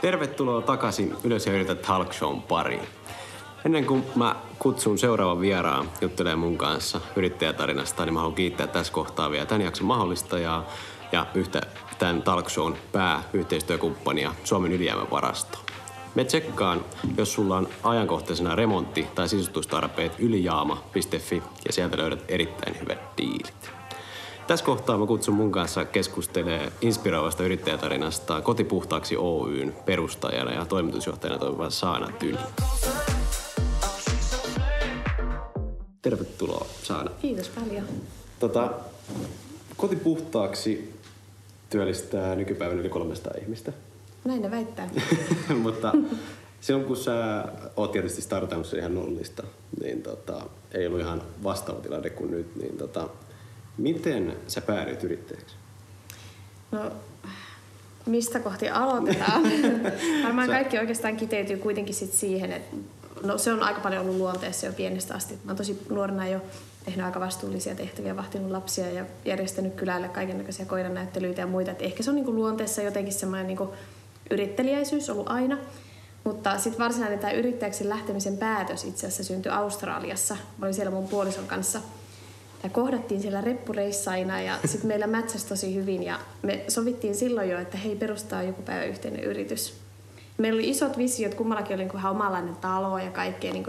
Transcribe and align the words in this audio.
Tervetuloa 0.00 0.62
takaisin 0.62 1.16
Ylös 1.24 1.46
ja 1.46 1.52
yritä 1.52 1.74
talk 1.74 2.12
shown 2.12 2.42
pariin. 2.42 2.88
Ennen 3.64 3.84
kuin 3.84 4.04
mä 4.14 4.36
kutsun 4.58 4.98
seuraavan 4.98 5.40
vieraan 5.40 5.90
juttelemaan 6.00 6.38
mun 6.38 6.58
kanssa 6.58 7.00
yrittäjätarinasta, 7.16 8.04
niin 8.04 8.14
mä 8.14 8.20
haluan 8.20 8.34
kiittää 8.34 8.66
tässä 8.66 8.92
kohtaa 8.92 9.30
vielä 9.30 9.46
tämän 9.46 9.62
jakson 9.62 9.86
mahdollistajaa 9.86 10.66
ja 11.12 11.26
yhtä 11.34 11.60
tämän 11.98 12.22
talk 12.22 12.50
shown 12.50 12.76
pääyhteistyökumppania 12.92 14.34
Suomen 14.44 14.72
ylijäämävarasto. 14.72 15.58
Me 16.14 16.24
tsekkaan, 16.24 16.84
jos 17.16 17.32
sulla 17.32 17.56
on 17.56 17.68
ajankohtaisena 17.82 18.54
remontti- 18.54 19.06
tai 19.14 19.28
sisustustarpeet 19.28 20.12
ylijaama.fi 20.18 21.42
ja 21.66 21.72
sieltä 21.72 21.96
löydät 21.96 22.24
erittäin 22.28 22.80
hyvät 22.80 22.98
diilit. 23.18 23.75
Tässä 24.46 24.64
kohtaa 24.64 24.98
mä 24.98 25.06
kutsun 25.06 25.34
mun 25.34 25.52
kanssa 25.52 25.84
keskustelee 25.84 26.72
inspiroivasta 26.80 27.42
yrittäjätarinasta 27.42 28.40
Kotipuhtaaksi 28.40 29.16
Oyn 29.16 29.74
perustajana 29.86 30.52
ja 30.52 30.64
toimitusjohtajana 30.64 31.38
toimiva 31.38 31.70
Saana 31.70 32.12
Tyli. 32.18 32.38
Tervetuloa 36.02 36.66
Saana. 36.82 37.10
Kiitos 37.22 37.48
paljon. 37.48 37.84
Tota, 38.40 38.70
kotipuhtaaksi 39.76 40.94
työllistää 41.70 42.34
nykypäivänä 42.34 42.80
yli 42.80 42.88
300 42.88 43.32
ihmistä. 43.42 43.72
Näin 44.24 44.42
ne 44.42 44.50
väittää. 44.50 44.90
Mutta 45.62 45.92
silloin 46.60 46.86
kun 46.86 46.96
sä 46.96 47.44
oot 47.76 47.92
tietysti 47.92 48.22
startannut 48.22 48.72
ihan 48.72 48.94
nollista, 48.94 49.42
niin 49.80 50.02
tota, 50.02 50.46
ei 50.72 50.86
ollut 50.86 51.00
ihan 51.00 51.22
vastaava 51.44 51.80
tilanne 51.80 52.10
kuin 52.10 52.30
nyt, 52.30 52.56
niin 52.56 52.76
tota, 52.76 53.08
miten 53.78 54.36
sä 54.46 54.60
päädyit 54.60 55.04
yrittäjäksi? 55.04 55.56
No, 56.72 56.92
mistä 58.06 58.40
kohti 58.40 58.68
aloitetaan? 58.68 59.42
Varmaan 60.24 60.48
kaikki 60.48 60.78
oikeastaan 60.78 61.16
kiteytyy 61.16 61.56
kuitenkin 61.56 61.94
sit 61.94 62.12
siihen, 62.12 62.52
että 62.52 62.76
no, 63.22 63.38
se 63.38 63.52
on 63.52 63.62
aika 63.62 63.80
paljon 63.80 64.02
ollut 64.02 64.16
luonteessa 64.16 64.66
jo 64.66 64.72
pienestä 64.72 65.14
asti. 65.14 65.34
Mä 65.34 65.50
oon 65.50 65.56
tosi 65.56 65.82
nuorena 65.90 66.28
jo 66.28 66.40
tehnyt 66.84 67.06
aika 67.06 67.20
vastuullisia 67.20 67.74
tehtäviä, 67.74 68.16
vahtinut 68.16 68.50
lapsia 68.50 68.90
ja 68.90 69.04
järjestänyt 69.24 69.74
kylälle 69.74 70.08
kaikenlaisia 70.08 70.66
koirannäyttelyitä 70.66 71.40
ja 71.40 71.46
muita. 71.46 71.70
Et 71.70 71.82
ehkä 71.82 72.02
se 72.02 72.10
on 72.10 72.16
niinku 72.16 72.34
luonteessa 72.34 72.82
jotenkin 72.82 73.12
semmoinen 73.12 73.46
niinku 73.46 73.74
yrittelijäisyys 74.30 75.10
ollut 75.10 75.28
aina. 75.28 75.58
Mutta 76.24 76.58
sitten 76.58 76.84
varsinainen 76.84 77.18
tämä 77.18 77.32
yrittäjäksi 77.32 77.88
lähtemisen 77.88 78.36
päätös 78.36 78.84
itse 78.84 79.06
asiassa 79.06 79.24
syntyi 79.24 79.52
Australiassa. 79.52 80.34
Mä 80.34 80.66
olin 80.66 80.74
siellä 80.74 80.90
mun 80.90 81.08
puolison 81.08 81.46
kanssa. 81.46 81.80
Ja 82.62 82.70
kohdattiin 82.70 83.20
siellä 83.20 83.40
reppureissaina 83.40 84.40
ja 84.42 84.58
sitten 84.64 84.88
meillä 84.88 85.06
mätsäsi 85.06 85.46
tosi 85.46 85.74
hyvin 85.74 86.02
ja 86.02 86.20
me 86.42 86.64
sovittiin 86.68 87.14
silloin 87.14 87.50
jo, 87.50 87.58
että 87.58 87.78
hei 87.78 87.96
perustaa 87.96 88.42
joku 88.42 88.62
päivä 88.62 88.84
yhteinen 88.84 89.24
yritys. 89.24 89.74
Meillä 90.38 90.56
oli 90.56 90.70
isot 90.70 90.98
visiot, 90.98 91.34
kummallakin 91.34 91.74
oli 91.74 91.84
niin 91.84 91.98
ihan 91.98 92.12
omalainen 92.12 92.56
talo 92.56 92.98
ja 92.98 93.10
kaikkea. 93.10 93.52
Niin 93.52 93.66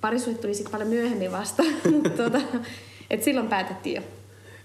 parisuhde 0.00 0.38
tuli 0.38 0.54
sitten 0.54 0.72
paljon 0.72 0.88
myöhemmin 0.88 1.32
vasta, 1.32 1.62
tuota, 2.16 2.40
et 3.10 3.22
silloin 3.22 3.48
päätettiin 3.48 3.96
jo. 3.96 4.02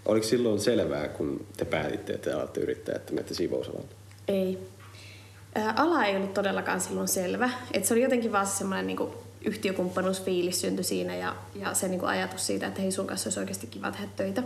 Oliko 0.06 0.26
silloin 0.26 0.60
selvää, 0.60 1.08
kun 1.08 1.46
te 1.58 1.66
päätitte, 1.66 2.14
että 2.14 2.30
te 2.30 2.36
alatte 2.36 2.62
yrittää, 2.62 2.96
että 2.96 3.14
menette 3.14 3.34
siivousalalta? 3.34 3.96
Ei. 4.28 4.58
Ala 5.76 6.06
ei 6.06 6.16
ollut 6.16 6.34
todellakaan 6.34 6.82
silloin 6.82 7.08
selvä. 7.08 7.50
Et 7.74 7.86
se 7.86 7.94
oli 7.94 8.04
jotenkin 8.04 8.32
vaan 8.32 8.48
semmoinen 8.48 8.88
niin 8.88 9.00
yhtiökumppanuusfiilis 9.46 10.62
syntyi 10.62 10.84
siinä 10.84 11.16
ja, 11.16 11.36
ja 11.56 11.74
se 11.74 11.88
niin 11.88 12.00
kuin 12.00 12.10
ajatus 12.10 12.48
siitä, 12.48 12.68
että 12.68 12.82
hei 12.82 12.92
sun 12.92 13.08
kanssa 13.08 13.28
olisi 13.28 13.40
oikeasti 13.40 13.68
kiva 13.68 13.92
tehdä 13.92 14.08
töitä. 14.16 14.44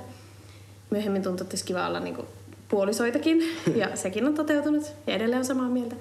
Myöhemmin 0.90 1.24
tuntui, 1.24 1.44
että 1.44 1.54
olisi 1.54 1.66
kiva 1.66 1.88
olla 1.88 2.00
niin 2.00 2.16
kuin 2.16 2.28
puolisoitakin 2.70 3.42
ja 3.82 3.96
sekin 3.96 4.26
on 4.26 4.34
toteutunut 4.34 4.84
ja 5.08 5.14
edelleen 5.14 5.40
on 5.40 5.46
samaa 5.46 5.70
mieltä. 5.70 5.96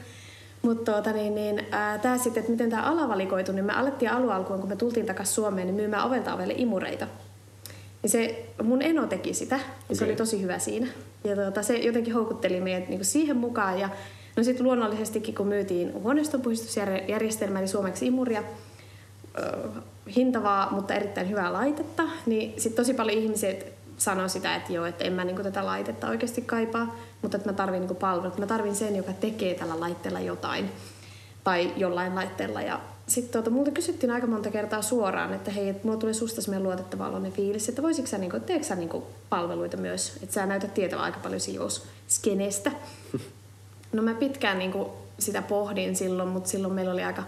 Mutta 0.62 0.92
tuota, 0.92 1.12
niin, 1.12 1.34
niin, 1.34 1.66
tämä 2.02 2.18
sitten, 2.18 2.40
että 2.40 2.52
miten 2.52 2.70
tämä 2.70 2.82
ala 2.82 3.08
valikoitu, 3.08 3.52
niin 3.52 3.64
me 3.64 3.72
alettiin 3.72 4.10
alkuun, 4.10 4.60
kun 4.60 4.68
me 4.68 4.76
tultiin 4.76 5.06
takaisin 5.06 5.34
Suomeen, 5.34 5.66
niin 5.66 5.74
myymään 5.74 6.06
ovelta 6.06 6.34
ovelle 6.34 6.54
imureita. 6.56 7.06
Ja 8.02 8.08
se, 8.08 8.46
mun 8.62 8.82
eno 8.82 9.06
teki 9.06 9.34
sitä, 9.34 9.56
ja 9.56 9.62
okay. 9.84 9.96
se 9.96 10.04
oli 10.04 10.16
tosi 10.16 10.42
hyvä 10.42 10.58
siinä. 10.58 10.86
Ja 11.24 11.36
tuota, 11.36 11.62
se 11.62 11.76
jotenkin 11.76 12.14
houkutteli 12.14 12.60
meidät 12.60 12.88
niin 12.88 13.04
siihen 13.04 13.36
mukaan. 13.36 13.80
Ja 13.80 13.88
no 14.36 14.42
sitten 14.42 14.66
luonnollisestikin, 14.66 15.34
kun 15.34 15.46
myytiin 15.46 15.92
huoneistonpuhdistusjärjestelmää, 15.94 17.60
eli 17.60 17.68
suomeksi 17.68 18.06
imuria, 18.06 18.42
hintavaa, 20.16 20.70
mutta 20.70 20.94
erittäin 20.94 21.30
hyvää 21.30 21.52
laitetta, 21.52 22.02
niin 22.26 22.60
sitten 22.60 22.84
tosi 22.84 22.94
paljon 22.94 23.18
ihmiset 23.18 23.72
sanoo 23.96 24.28
sitä, 24.28 24.56
että 24.56 24.72
joo, 24.72 24.86
että 24.86 25.04
en 25.04 25.12
mä 25.12 25.24
niinku 25.24 25.42
tätä 25.42 25.66
laitetta 25.66 26.08
oikeasti 26.08 26.42
kaipaa, 26.42 26.96
mutta 27.22 27.36
että 27.36 27.48
mä 27.48 27.56
tarvin 27.56 27.80
niinku 27.80 27.94
palvelut. 27.94 28.38
Mä 28.38 28.46
tarvin 28.46 28.76
sen, 28.76 28.96
joka 28.96 29.12
tekee 29.12 29.54
tällä 29.54 29.80
laitteella 29.80 30.20
jotain 30.20 30.70
tai 31.44 31.72
jollain 31.76 32.14
laitteella. 32.14 32.62
Ja 32.62 32.80
sitten 33.06 33.32
tuota, 33.32 33.50
multa 33.50 33.70
kysyttiin 33.70 34.10
aika 34.10 34.26
monta 34.26 34.50
kertaa 34.50 34.82
suoraan, 34.82 35.34
että 35.34 35.50
hei, 35.50 35.68
että 35.68 35.86
mulla 35.86 35.98
tulee 35.98 36.14
susta 36.14 36.42
semmoinen 36.42 36.62
luotettava 36.62 37.08
oloinen 37.08 37.32
fiilis, 37.32 37.68
että 37.68 37.82
voisitko 37.82 38.10
sä, 38.10 38.18
niinku, 38.18 38.40
teekö 38.40 38.64
sä 38.64 38.74
niinku 38.74 39.06
palveluita 39.28 39.76
myös, 39.76 40.18
että 40.22 40.34
sä 40.34 40.46
näytät 40.46 40.74
tietävän 40.74 41.04
aika 41.04 41.20
paljon 41.22 41.40
siivousskeneestä. 41.40 42.70
No 43.92 44.02
mä 44.02 44.14
pitkään 44.14 44.58
niinku 44.58 44.90
sitä 45.18 45.42
pohdin 45.42 45.96
silloin, 45.96 46.28
mutta 46.28 46.50
silloin 46.50 46.74
meillä 46.74 46.92
oli 46.92 47.04
aika 47.04 47.22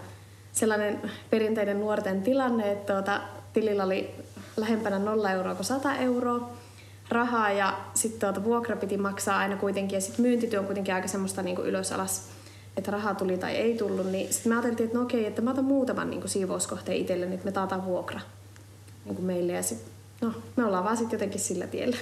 sellainen 0.57 1.01
perinteinen 1.29 1.79
nuorten 1.79 2.21
tilanne, 2.21 2.71
että 2.71 2.93
tuota, 2.93 3.21
tilillä 3.53 3.83
oli 3.83 4.15
lähempänä 4.57 4.99
0 4.99 5.31
euroa 5.31 5.55
kuin 5.55 5.65
100 5.65 5.95
euroa 5.95 6.49
rahaa 7.09 7.51
ja 7.51 7.77
sitten 7.93 8.19
tuota, 8.19 8.43
vuokra 8.43 8.75
piti 8.75 8.97
maksaa 8.97 9.37
aina 9.37 9.55
kuitenkin 9.55 9.95
ja 9.97 10.01
sitten 10.01 10.25
myyntityö 10.25 10.59
on 10.59 10.65
kuitenkin 10.65 10.93
aika 10.93 11.07
semmoista 11.07 11.43
niin 11.43 11.57
ylös 11.57 11.91
alas, 11.91 12.29
että 12.77 12.91
rahaa 12.91 13.15
tuli 13.15 13.37
tai 13.37 13.55
ei 13.55 13.77
tullut, 13.77 14.11
niin 14.11 14.33
sitten 14.33 14.51
me 14.51 14.55
ajateltiin, 14.55 14.87
että 14.87 14.97
no 14.97 15.03
okei, 15.03 15.25
että 15.25 15.41
mä 15.41 15.51
otan 15.51 15.65
muutaman 15.65 16.09
niin 16.09 16.29
siivouskohteen 16.29 16.97
itselleni, 16.97 17.33
että 17.33 17.45
me 17.45 17.51
taataan 17.51 17.85
vuokra 17.85 18.19
niin 19.05 19.23
meille 19.23 19.53
ja 19.53 19.63
sitten 19.63 19.91
no, 20.21 20.33
me 20.55 20.65
ollaan 20.65 20.83
vaan 20.83 20.97
sitten 20.97 21.17
jotenkin 21.17 21.39
sillä 21.39 21.67
tiellä. 21.67 21.97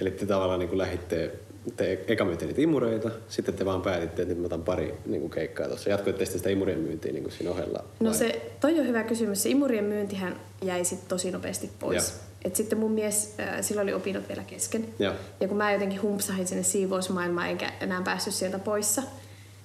Eli 0.00 0.10
te 0.10 0.26
tavallaan 0.26 0.60
niin 0.60 0.78
lähditte 0.78 1.32
te 1.76 2.04
eka 2.08 2.24
myytte 2.24 2.46
niitä 2.46 2.60
imureita, 2.60 3.10
sitten 3.28 3.54
te 3.54 3.64
vaan 3.64 3.82
päätitte, 3.82 4.22
että 4.22 4.34
nyt 4.34 4.40
mä 4.40 4.46
otan 4.46 4.62
pari 4.62 4.94
niin 5.06 5.20
kuin 5.20 5.30
keikkaa 5.30 5.68
tuossa. 5.68 5.90
Jatkoitte 5.90 6.24
sitä 6.24 6.50
imurien 6.50 6.78
myyntiä 6.78 7.12
niin 7.12 7.22
kuin 7.22 7.32
siinä 7.32 7.50
ohella? 7.50 7.84
No 8.00 8.12
se, 8.12 8.52
toi 8.60 8.80
on 8.80 8.86
hyvä 8.86 9.02
kysymys. 9.02 9.42
Se 9.42 9.48
imurien 9.48 9.84
myyntihän 9.84 10.40
jäi 10.62 10.84
sitten 10.84 11.08
tosi 11.08 11.30
nopeasti 11.30 11.70
pois. 11.80 12.20
Et 12.44 12.56
sitten 12.56 12.78
mun 12.78 12.92
mies, 12.92 13.34
äh, 13.40 13.60
sillä 13.60 13.82
oli 13.82 13.92
opinnot 13.92 14.28
vielä 14.28 14.44
kesken. 14.46 14.84
Ja. 14.98 15.14
ja 15.40 15.48
kun 15.48 15.56
mä 15.56 15.72
jotenkin 15.72 16.02
humpsahin 16.02 16.46
sinne 16.46 16.62
siivousmaailmaan 16.62 17.48
enkä 17.48 17.72
enää 17.80 18.02
päässyt 18.02 18.34
sieltä 18.34 18.58
poissa 18.58 19.02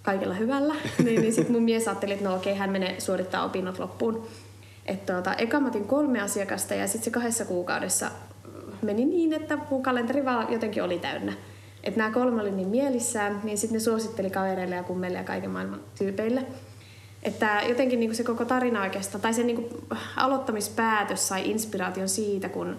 kaikella 0.02 0.34
hyvällä, 0.34 0.76
niin, 1.04 1.22
niin 1.22 1.34
sitten 1.34 1.52
mun 1.52 1.64
mies 1.64 1.88
ajatteli, 1.88 2.14
että 2.14 2.26
no 2.26 2.36
okei, 2.36 2.56
hän 2.56 2.70
menee 2.70 3.00
suorittaa 3.00 3.46
opinnot 3.46 3.80
loppuun. 3.80 4.28
Että 4.86 5.14
tuota, 5.14 5.34
eka 5.34 5.60
mä 5.60 5.68
otin 5.68 5.88
kolme 5.88 6.22
asiakasta 6.22 6.76
ja 6.76 6.88
sitten 6.88 7.04
se 7.04 7.12
kahdessa 7.12 7.46
kuukaudessa 7.46 8.12
meni 8.82 9.06
niin, 9.06 9.34
että 9.34 9.58
mun 9.70 9.84
kalenteri 9.84 10.26
vaan 10.26 10.54
jotenkin 10.54 10.84
oli 10.84 11.00
täynnä. 11.00 11.34
Että 11.84 11.98
nämä 11.98 12.12
kolme 12.12 12.42
oli 12.42 12.52
niin 12.52 12.68
mielissään, 12.68 13.42
niin 13.44 13.58
sitten 13.58 13.74
ne 13.74 13.80
suositteli 13.80 14.30
kavereille 14.30 14.76
ja 14.76 14.84
kummeille 14.84 15.18
ja 15.18 15.24
kaiken 15.24 15.50
maailman 15.50 15.80
tyypeille. 15.98 16.46
Että 17.24 17.62
jotenkin 17.70 18.00
niin 18.00 18.16
se 18.16 18.24
koko 18.24 18.46
tarina 18.46 18.82
oikeastaan, 18.82 19.22
tai 19.22 19.34
se 19.34 19.44
niin 19.44 19.70
aloittamispäätös 20.16 21.28
sai 21.28 21.50
inspiraation 21.50 22.10
siitä, 22.10 22.50
kun 22.50 22.78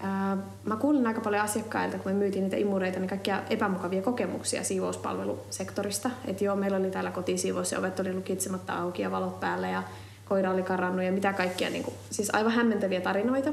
ää, 0.00 0.36
mä 0.64 0.76
kuulin 0.76 1.06
aika 1.06 1.20
paljon 1.20 1.42
asiakkailta, 1.42 1.98
kun 1.98 2.12
me 2.12 2.18
myytiin 2.18 2.44
niitä 2.44 2.56
imureita, 2.56 2.98
niin 2.98 3.08
kaikkia 3.08 3.42
epämukavia 3.50 4.02
kokemuksia 4.02 4.64
siivouspalvelusektorista. 4.64 6.10
Että 6.26 6.44
joo, 6.44 6.56
meillä 6.56 6.76
oli 6.76 6.90
täällä 6.90 7.10
kotisiivous 7.10 7.72
ja 7.72 7.78
ovet 7.78 8.00
oli 8.00 8.14
lukitsematta 8.14 8.74
auki 8.74 9.02
ja 9.02 9.10
valot 9.10 9.40
päällä 9.40 9.68
ja 9.68 9.82
koira 10.28 10.50
oli 10.50 10.62
karannut 10.62 11.04
ja 11.04 11.12
mitä 11.12 11.32
kaikkia, 11.32 11.70
niin 11.70 11.84
siis 12.10 12.34
aivan 12.34 12.52
hämmentäviä 12.52 13.00
tarinoita 13.00 13.52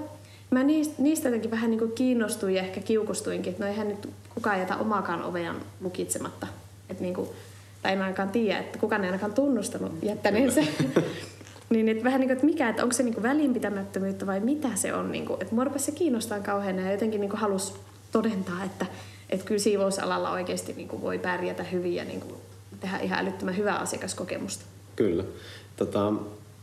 mä 0.60 0.64
niistä, 0.64 0.94
niistä 0.98 1.28
jotenkin 1.28 1.52
vähän 1.52 1.72
niin 1.72 1.80
kuin 1.80 1.92
kiinnostuin 1.92 2.56
ja 2.56 2.62
ehkä 2.62 2.82
kiukustuinkin, 2.82 3.52
että 3.52 3.64
no 3.64 3.70
eihän 3.70 3.88
nyt 3.88 4.10
kukaan 4.34 4.60
jätä 4.60 4.78
omaakaan 4.78 5.24
ovean 5.24 5.62
lukitsematta. 5.82 6.48
Että 6.90 7.04
niin 7.04 7.14
kuin, 7.14 7.30
tai 7.82 7.94
en 7.94 8.02
ainakaan 8.02 8.30
tiedä, 8.30 8.60
että 8.60 8.80
kukaan 8.80 9.04
ei 9.04 9.08
ainakaan 9.08 9.34
tunnustanut 9.34 9.92
jättäneensä. 10.04 10.62
niin 11.70 11.90
että 11.90 12.04
vähän 12.04 12.20
niin 12.20 12.28
kuin, 12.28 12.36
että 12.36 12.46
mikä, 12.46 12.70
että 12.70 12.84
onko 12.84 12.94
se 12.94 13.04
niin 13.04 13.14
kuin 13.14 13.24
välinpitämättömyyttä 13.24 14.28
vai 14.28 14.40
mitä 14.40 14.70
se 14.76 14.94
on. 14.94 15.12
Niin 15.12 15.26
kuin, 15.26 15.42
että 15.42 15.56
mua 15.56 15.66
se 15.78 15.92
kiinnostaa 15.92 16.40
kauhean 16.40 16.80
ja 16.80 16.92
jotenkin 16.92 17.22
niin 17.22 17.30
kuin 17.30 17.40
halusi 17.40 17.74
todentaa, 18.12 18.64
että, 18.64 18.86
että 19.30 19.46
kyllä 19.46 19.60
siivousalalla 19.60 20.32
oikeasti 20.32 20.74
niin 20.74 20.88
kuin 20.88 21.02
voi 21.02 21.20
pärjätä 21.20 21.64
hyvin 21.64 21.96
ja 21.96 22.06
niin 22.06 22.22
kuin 22.22 22.36
tehdä 22.80 22.98
ihan 22.98 23.20
älyttömän 23.20 23.58
hyvää 23.58 23.78
asiakaskokemusta. 23.78 24.66
Kyllä. 24.96 25.24
Tota, 25.76 26.14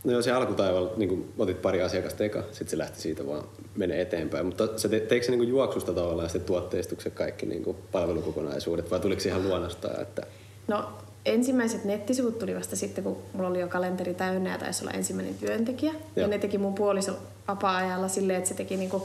No 0.03 0.11
joo, 0.11 0.21
se 0.21 0.31
alkutaivalla 0.31 0.91
niin 0.97 1.33
otit 1.37 1.61
pari 1.61 1.81
asiakasta 1.81 2.23
eka, 2.23 2.43
sitten 2.51 2.67
se 2.67 2.77
lähti 2.77 3.01
siitä 3.01 3.27
vaan 3.27 3.43
menee 3.75 4.01
eteenpäin. 4.01 4.45
Mutta 4.45 4.67
sä 4.77 4.89
te, 4.89 4.99
teikö 4.99 5.25
se 5.25 5.31
niin 5.31 5.49
juoksusta 5.49 5.93
tavallaan 5.93 6.29
sitten 6.29 6.47
tuotteistukset 6.47 7.13
kaikki 7.13 7.45
niin 7.45 7.63
kuin 7.63 7.77
palvelukokonaisuudet 7.91 8.91
vai 8.91 8.99
tuliko 8.99 9.21
se 9.21 9.29
ihan 9.29 9.43
luonnostaan? 9.43 10.01
Että... 10.01 10.21
No 10.67 10.89
ensimmäiset 11.25 11.85
nettisivut 11.85 12.39
tuli 12.39 12.55
vasta 12.55 12.75
sitten, 12.75 13.03
kun 13.03 13.17
mulla 13.33 13.49
oli 13.49 13.59
jo 13.59 13.67
kalenteri 13.67 14.13
täynnä 14.13 14.51
ja 14.51 14.57
taisi 14.57 14.83
olla 14.83 14.91
ensimmäinen 14.91 15.35
työntekijä. 15.35 15.93
Ja, 16.15 16.21
ja 16.21 16.27
ne 16.27 16.37
teki 16.37 16.57
mun 16.57 16.75
puoliso 16.75 17.11
vapaa-ajalla 17.47 18.07
silleen, 18.07 18.37
että 18.37 18.49
se 18.49 18.55
teki 18.55 18.77
niin 18.77 18.89
kuin 18.89 19.03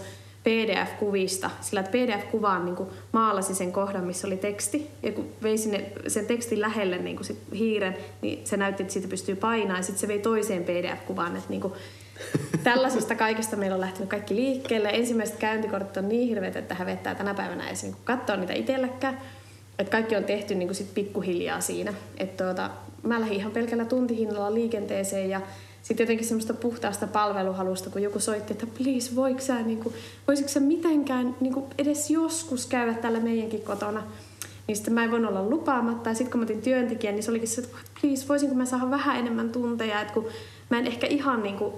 PDF-kuvista, 0.49 1.51
sillä 1.61 1.81
että 1.81 1.93
PDF-kuvaan 1.93 2.65
niin 2.65 2.77
kuin 2.77 2.89
maalasi 3.13 3.55
sen 3.55 3.73
kohdan, 3.73 4.05
missä 4.05 4.27
oli 4.27 4.37
teksti, 4.37 4.91
ja 5.03 5.13
kun 5.13 5.29
vei 5.43 5.59
sinne, 5.59 5.93
sen 6.07 6.27
tekstin 6.27 6.61
lähelle 6.61 6.99
niin 6.99 7.17
kuin 7.17 7.27
sit 7.27 7.39
hiiren, 7.55 7.97
niin 8.23 8.47
se 8.47 8.57
näytti, 8.57 8.83
että 8.83 8.93
siitä 8.93 9.09
pystyy 9.09 9.37
painamaan, 9.37 9.79
ja 9.79 9.83
sitten 9.83 10.01
se 10.01 10.09
vei 10.09 10.19
toiseen 10.19 10.65
PDF-kuvaan, 10.65 11.37
että 11.37 11.51
niin 11.51 11.61
kuin, 11.61 11.73
tällaisesta 12.65 13.15
kaikesta 13.15 13.57
meillä 13.57 13.75
on 13.75 13.81
lähtenyt 13.81 14.09
kaikki 14.09 14.35
liikkeelle. 14.35 14.89
Ensimmäiset 14.89 15.37
käyntikortit 15.37 15.97
on 15.97 16.09
niin 16.09 16.29
hirveät, 16.29 16.57
että 16.57 16.75
hävettää 16.75 17.15
tänä 17.15 17.35
päivänä 17.35 17.69
edes 17.69 17.83
niin 17.83 17.97
katsoa 18.05 18.37
niitä 18.37 18.53
itselläkään. 18.53 19.21
Että 19.79 19.91
kaikki 19.91 20.17
on 20.17 20.25
tehty 20.25 20.55
niin 20.55 20.69
kuin 20.69 20.77
sit 20.77 20.95
pikkuhiljaa 20.95 21.61
siinä. 21.61 21.95
Että 22.17 22.45
tuota, 22.45 22.71
mä 23.03 23.21
lähdin 23.21 23.37
ihan 23.37 23.53
pelkällä 23.53 23.85
tuntihinnalla 23.85 24.55
liikenteeseen 24.55 25.31
ja 25.31 25.41
sitten 25.89 26.05
jotenkin 26.05 26.27
semmoista 26.27 26.55
puhtaasta 26.55 27.07
palveluhalusta, 27.07 27.91
kun 27.91 28.03
joku 28.03 28.21
soitti, 28.21 28.53
että 28.53 28.67
please, 28.67 29.17
voiko 29.17 29.41
sä, 29.41 29.63
niin 29.63 29.79
kuin, 29.79 29.95
voisitko 30.27 30.53
sä 30.53 30.61
mitenkään 30.61 31.37
niin 31.41 31.55
kuin 31.55 31.67
edes 31.79 32.11
joskus 32.11 32.67
käydä 32.67 32.95
täällä 32.95 33.21
meidänkin 33.21 33.63
kotona. 33.63 34.03
Niin 34.69 34.77
sitten 34.77 34.95
mä 34.95 35.05
en 35.05 35.11
voinut 35.11 35.31
olla 35.31 35.43
lupaamatta. 35.43 36.11
Ja 36.11 36.15
sitten 36.15 36.31
kun 36.31 36.41
mä 36.41 36.45
otin 36.45 36.63
työntekijän, 36.63 37.15
niin 37.15 37.23
se 37.23 37.31
olikin 37.31 37.49
se, 37.49 37.61
että 37.61 37.77
please, 38.01 38.29
voisinko 38.29 38.55
mä 38.55 38.65
saada 38.65 38.91
vähän 38.91 39.17
enemmän 39.17 39.51
tunteja. 39.51 40.01
Että 40.01 40.15
kun 40.15 40.27
mä 40.71 40.79
en 40.79 40.87
ehkä 40.87 41.07
ihan 41.07 41.43
niin 41.43 41.57
kuin, 41.57 41.73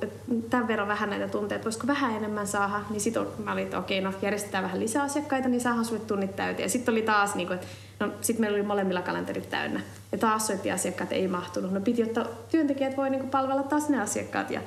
tämän 0.50 0.68
verran 0.68 0.88
vähän 0.88 1.10
näitä 1.10 1.28
tunteja, 1.28 1.56
että 1.56 1.64
voisiko 1.64 1.86
vähän 1.86 2.16
enemmän 2.16 2.46
saada, 2.46 2.80
niin 2.90 3.00
sitten 3.00 3.26
mä 3.44 3.52
olin, 3.52 3.64
että 3.64 3.78
okei, 3.78 4.00
no 4.00 4.12
järjestetään 4.22 4.64
vähän 4.64 4.80
lisää 4.80 5.02
asiakkaita, 5.02 5.48
niin 5.48 5.60
saadaan 5.60 5.84
sulle 5.84 6.00
tunnit 6.00 6.36
täyteen. 6.36 6.64
Ja 6.64 6.70
sitten 6.70 6.92
oli 6.92 7.02
taas, 7.02 7.34
niin 7.34 7.46
kuin, 7.46 7.58
että 7.58 7.68
no 8.00 8.12
sitten 8.20 8.40
meillä 8.40 8.56
oli 8.56 8.66
molemmilla 8.66 9.02
kalenterit 9.02 9.50
täynnä. 9.50 9.80
Ja 10.12 10.18
taas 10.18 10.46
soitti 10.46 10.70
asiakkaat, 10.70 11.12
ei 11.12 11.28
mahtunut. 11.28 11.72
No 11.72 11.80
piti 11.80 12.02
ottaa 12.02 12.26
työntekijät 12.50 12.96
voi 12.96 13.10
niin 13.10 13.20
kuin 13.20 13.30
palvella 13.30 13.62
taas 13.62 13.88
ne 13.88 14.00
asiakkaat. 14.00 14.50
Ja, 14.50 14.60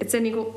että 0.00 0.10
se 0.10 0.20
niin 0.20 0.34
kuin, 0.34 0.56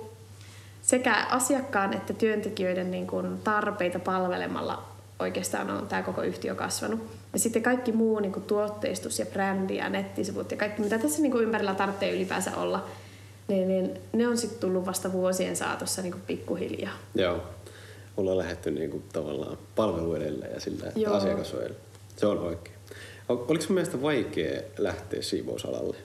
sekä 0.81 1.25
asiakkaan 1.29 1.93
että 1.93 2.13
työntekijöiden 2.13 2.91
niin 2.91 3.07
kuin 3.07 3.37
tarpeita 3.43 3.99
palvelemalla 3.99 4.90
oikeastaan 5.21 5.69
on 5.69 5.87
tämä 5.87 6.03
koko 6.03 6.21
yhtiö 6.21 6.55
kasvanut. 6.55 6.99
Ja 7.33 7.39
sitten 7.39 7.63
kaikki 7.63 7.91
muu 7.91 8.19
niin 8.19 8.31
kuin 8.31 8.45
tuotteistus 8.45 9.19
ja 9.19 9.25
brändi 9.25 9.75
ja 9.75 9.89
nettisivut 9.89 10.51
ja 10.51 10.57
kaikki, 10.57 10.81
mitä 10.81 10.99
tässä 10.99 11.21
niin 11.21 11.31
kuin 11.31 11.43
ympärillä 11.43 11.75
tarvitsee 11.75 12.15
ylipäänsä 12.15 12.57
olla, 12.57 12.87
niin, 13.47 13.67
niin 13.67 13.91
ne 14.13 14.27
on 14.27 14.37
sitten 14.37 14.59
tullut 14.59 14.85
vasta 14.85 15.11
vuosien 15.11 15.55
saatossa 15.55 16.01
niin 16.01 16.11
kuin 16.11 16.23
pikkuhiljaa. 16.27 16.93
Joo. 17.15 17.41
Ollaan 18.17 18.37
lähdetty 18.37 18.71
niin 18.71 18.91
kuin 18.91 19.03
tavallaan 19.13 19.57
palvelu 19.75 20.15
edellä 20.15 20.45
ja 20.45 20.59
sillä, 20.59 20.87
että 20.87 20.99
Joo. 20.99 21.13
asiakas 21.13 21.53
on 21.53 21.61
edellä. 21.61 21.79
Se 22.17 22.25
on 22.25 22.39
oikein. 22.39 22.75
Oliko 23.29 23.63
sun 23.63 23.73
mielestä 23.73 24.01
vaikea 24.01 24.61
lähteä 24.77 25.21
siivousalalle? 25.21 25.97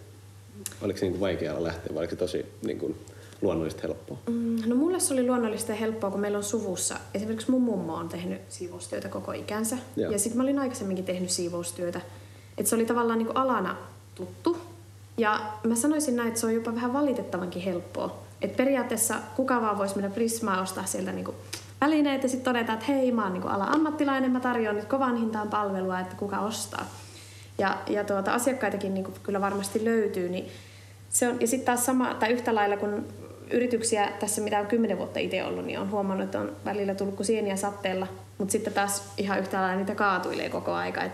Oliko 0.82 0.98
se 0.98 1.04
niin 1.04 1.12
kuin 1.12 1.20
vaikea 1.20 1.62
lähteä 1.62 1.94
vai 1.94 1.98
oliko 1.98 2.10
se 2.10 2.16
tosi 2.16 2.46
niin 2.62 2.78
kuin, 2.78 2.96
luonnollista 3.42 3.82
helppoa? 3.82 4.18
Mm, 4.26 4.56
no 4.66 4.74
mulle 4.74 5.00
se 5.00 5.14
oli 5.14 5.26
luonnollista 5.26 5.72
ja 5.72 5.78
helppoa, 5.78 6.10
kun 6.10 6.20
meillä 6.20 6.38
on 6.38 6.44
suvussa. 6.44 6.96
Esimerkiksi 7.14 7.50
mun 7.50 7.62
mummo 7.62 7.94
on 7.94 8.08
tehnyt 8.08 8.40
siivoustyötä 8.48 9.08
koko 9.08 9.32
ikänsä. 9.32 9.78
Joo. 9.96 10.12
Ja 10.12 10.18
sitten 10.18 10.36
mä 10.36 10.42
olin 10.42 10.58
aikaisemminkin 10.58 11.04
tehnyt 11.04 11.30
siivoustyötä. 11.30 12.00
Et 12.58 12.66
se 12.66 12.74
oli 12.74 12.86
tavallaan 12.86 13.18
niin 13.18 13.26
kuin 13.26 13.36
alana 13.36 13.76
tuttu. 14.14 14.58
Ja 15.18 15.40
mä 15.64 15.74
sanoisin 15.74 16.16
näin, 16.16 16.28
että 16.28 16.40
se 16.40 16.46
on 16.46 16.54
jopa 16.54 16.74
vähän 16.74 16.92
valitettavankin 16.92 17.62
helppoa. 17.62 18.18
Et 18.42 18.56
periaatteessa 18.56 19.14
kuka 19.36 19.60
vaan 19.60 19.78
voisi 19.78 19.96
mennä 19.96 20.10
Prismaa 20.10 20.62
ostaa 20.62 20.84
sieltä 20.84 21.12
niin 21.12 21.24
kuin 21.24 21.36
välineet 21.80 22.22
ja 22.22 22.28
sitten 22.28 22.44
todeta, 22.44 22.72
että 22.72 22.84
hei, 22.86 23.12
mä 23.12 23.22
oon 23.22 23.32
niin 23.32 23.48
ala-ammattilainen, 23.48 24.30
mä 24.30 24.40
tarjoan 24.40 24.76
nyt 24.76 24.84
kovan 24.84 25.16
hintaan 25.16 25.48
palvelua, 25.48 26.00
että 26.00 26.16
kuka 26.16 26.38
ostaa. 26.38 26.86
Ja, 27.58 27.78
ja 27.86 28.04
tuota, 28.04 28.34
asiakkaitakin 28.34 28.94
niin 28.94 29.06
kyllä 29.22 29.40
varmasti 29.40 29.84
löytyy. 29.84 30.28
Niin 30.28 30.48
se 31.10 31.28
on, 31.28 31.40
ja 31.40 31.46
sitten 31.46 31.66
taas 31.66 31.86
sama, 31.86 32.14
tai 32.14 32.32
yhtä 32.32 32.54
lailla 32.54 32.76
kun 32.76 33.04
yrityksiä 33.50 34.12
tässä, 34.20 34.42
mitä 34.42 34.60
on 34.60 34.66
kymmenen 34.66 34.98
vuotta 34.98 35.18
itse 35.18 35.44
ollut, 35.44 35.64
niin 35.64 35.78
on 35.78 35.90
huomannut, 35.90 36.24
että 36.24 36.40
on 36.40 36.56
välillä 36.64 36.94
tullut 36.94 37.14
kuin 37.14 37.26
sieniä 37.26 37.56
satteella, 37.56 38.06
mutta 38.38 38.52
sitten 38.52 38.72
taas 38.72 39.12
ihan 39.18 39.38
yhtä 39.38 39.56
lailla 39.56 39.78
niitä 39.78 39.94
kaatuilee 39.94 40.48
koko 40.48 40.72
aika. 40.72 41.02
Et, 41.02 41.12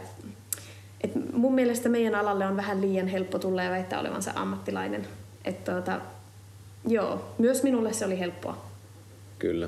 et 1.01 1.11
mun 1.33 1.55
mielestä 1.55 1.89
meidän 1.89 2.15
alalle 2.15 2.47
on 2.47 2.57
vähän 2.57 2.81
liian 2.81 3.09
helppo 3.09 3.39
tulla 3.39 3.63
ja 3.63 3.71
väittää 3.71 4.01
olevansa 4.01 4.33
ammattilainen. 4.35 5.07
Et 5.45 5.65
tuota, 5.65 6.01
joo, 6.89 7.35
myös 7.39 7.63
minulle 7.63 7.93
se 7.93 8.05
oli 8.05 8.19
helppoa. 8.19 8.65
Kyllä. 9.39 9.67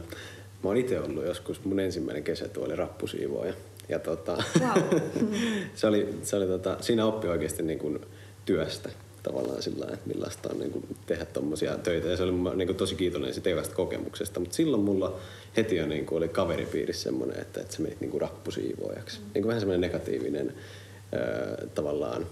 Mä 0.62 0.70
oon 0.70 0.76
itse 0.76 1.00
ollut 1.00 1.26
joskus, 1.26 1.64
mun 1.64 1.80
ensimmäinen 1.80 2.24
kesätyö 2.24 2.62
oli 2.62 2.76
rappusiivooja. 2.76 3.54
Ja 3.88 3.98
tota, 3.98 4.36
wow. 4.60 5.00
se 5.74 5.86
oli, 5.86 6.18
se 6.22 6.36
oli 6.36 6.46
tota, 6.46 6.76
siinä 6.80 7.06
oppi 7.06 7.28
oikeasti 7.28 7.62
niin 7.62 7.78
kuin 7.78 8.00
työstä 8.44 8.88
tavallaan 9.24 9.62
sillä 9.62 9.86
että 9.92 10.08
millaista 10.08 10.48
on 10.52 10.58
niin 10.58 10.70
kuin, 10.70 10.84
tehdä 11.06 11.24
tuommoisia 11.24 11.78
töitä. 11.78 12.08
Ja 12.08 12.16
se 12.16 12.22
oli 12.22 12.32
niin 12.32 12.68
kuin, 12.68 12.76
tosi 12.76 12.94
kiitollinen 12.94 13.34
siitä 13.34 13.50
evästä 13.50 13.74
kokemuksesta. 13.74 14.40
Mutta 14.40 14.56
silloin 14.56 14.82
mulla 14.82 15.16
heti 15.56 15.76
jo 15.76 15.86
niin 15.86 16.06
kuin, 16.06 16.18
oli 16.18 16.28
kaveripiirissä 16.28 17.02
semmoinen, 17.02 17.40
että, 17.40 17.60
että 17.60 17.76
se 17.76 17.82
meni 17.82 17.96
niin 18.00 18.10
kuin 18.10 18.20
rappusiivoojaksi. 18.20 19.18
Mm. 19.18 19.24
Niin 19.24 19.42
kuin 19.42 19.46
vähän 19.46 19.60
semmoinen 19.60 19.80
negatiivinen 19.80 20.48
äh, 20.48 21.68
tavallaan 21.74 22.26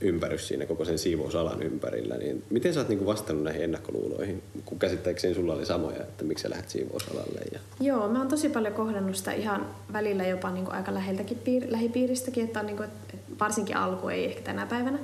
ympärys 0.00 0.48
siinä 0.48 0.66
koko 0.66 0.84
sen 0.84 0.98
siivousalan 0.98 1.62
ympärillä, 1.62 2.16
niin 2.16 2.44
miten 2.50 2.74
sä 2.74 2.80
oot 2.80 2.88
niinku 2.88 3.06
vastannut 3.06 3.44
näihin 3.44 3.62
ennakkoluuloihin, 3.62 4.42
kun 4.64 4.78
käsittääkseni 4.78 5.34
sulla 5.34 5.54
oli 5.54 5.66
samoja, 5.66 6.00
että 6.00 6.24
miksi 6.24 6.42
sä 6.42 6.50
lähdet 6.50 6.68
siivousalalle? 6.68 7.40
Ja... 7.52 7.60
Joo, 7.80 8.08
mä 8.08 8.18
oon 8.18 8.28
tosi 8.28 8.48
paljon 8.48 8.74
kohdannut 8.74 9.16
sitä 9.16 9.32
ihan 9.32 9.66
välillä 9.92 10.26
jopa 10.26 10.50
niinku 10.50 10.70
aika 10.70 10.94
läheltäkin 10.94 11.38
piir- 11.38 11.72
lähipiiristäkin, 11.72 12.44
että 12.44 12.60
on 12.60 12.66
niinku, 12.66 12.82
et 12.82 12.90
varsinkin 13.40 13.76
alku 13.76 14.08
ei 14.08 14.24
ehkä 14.24 14.42
tänä 14.42 14.66
päivänä, 14.66 14.98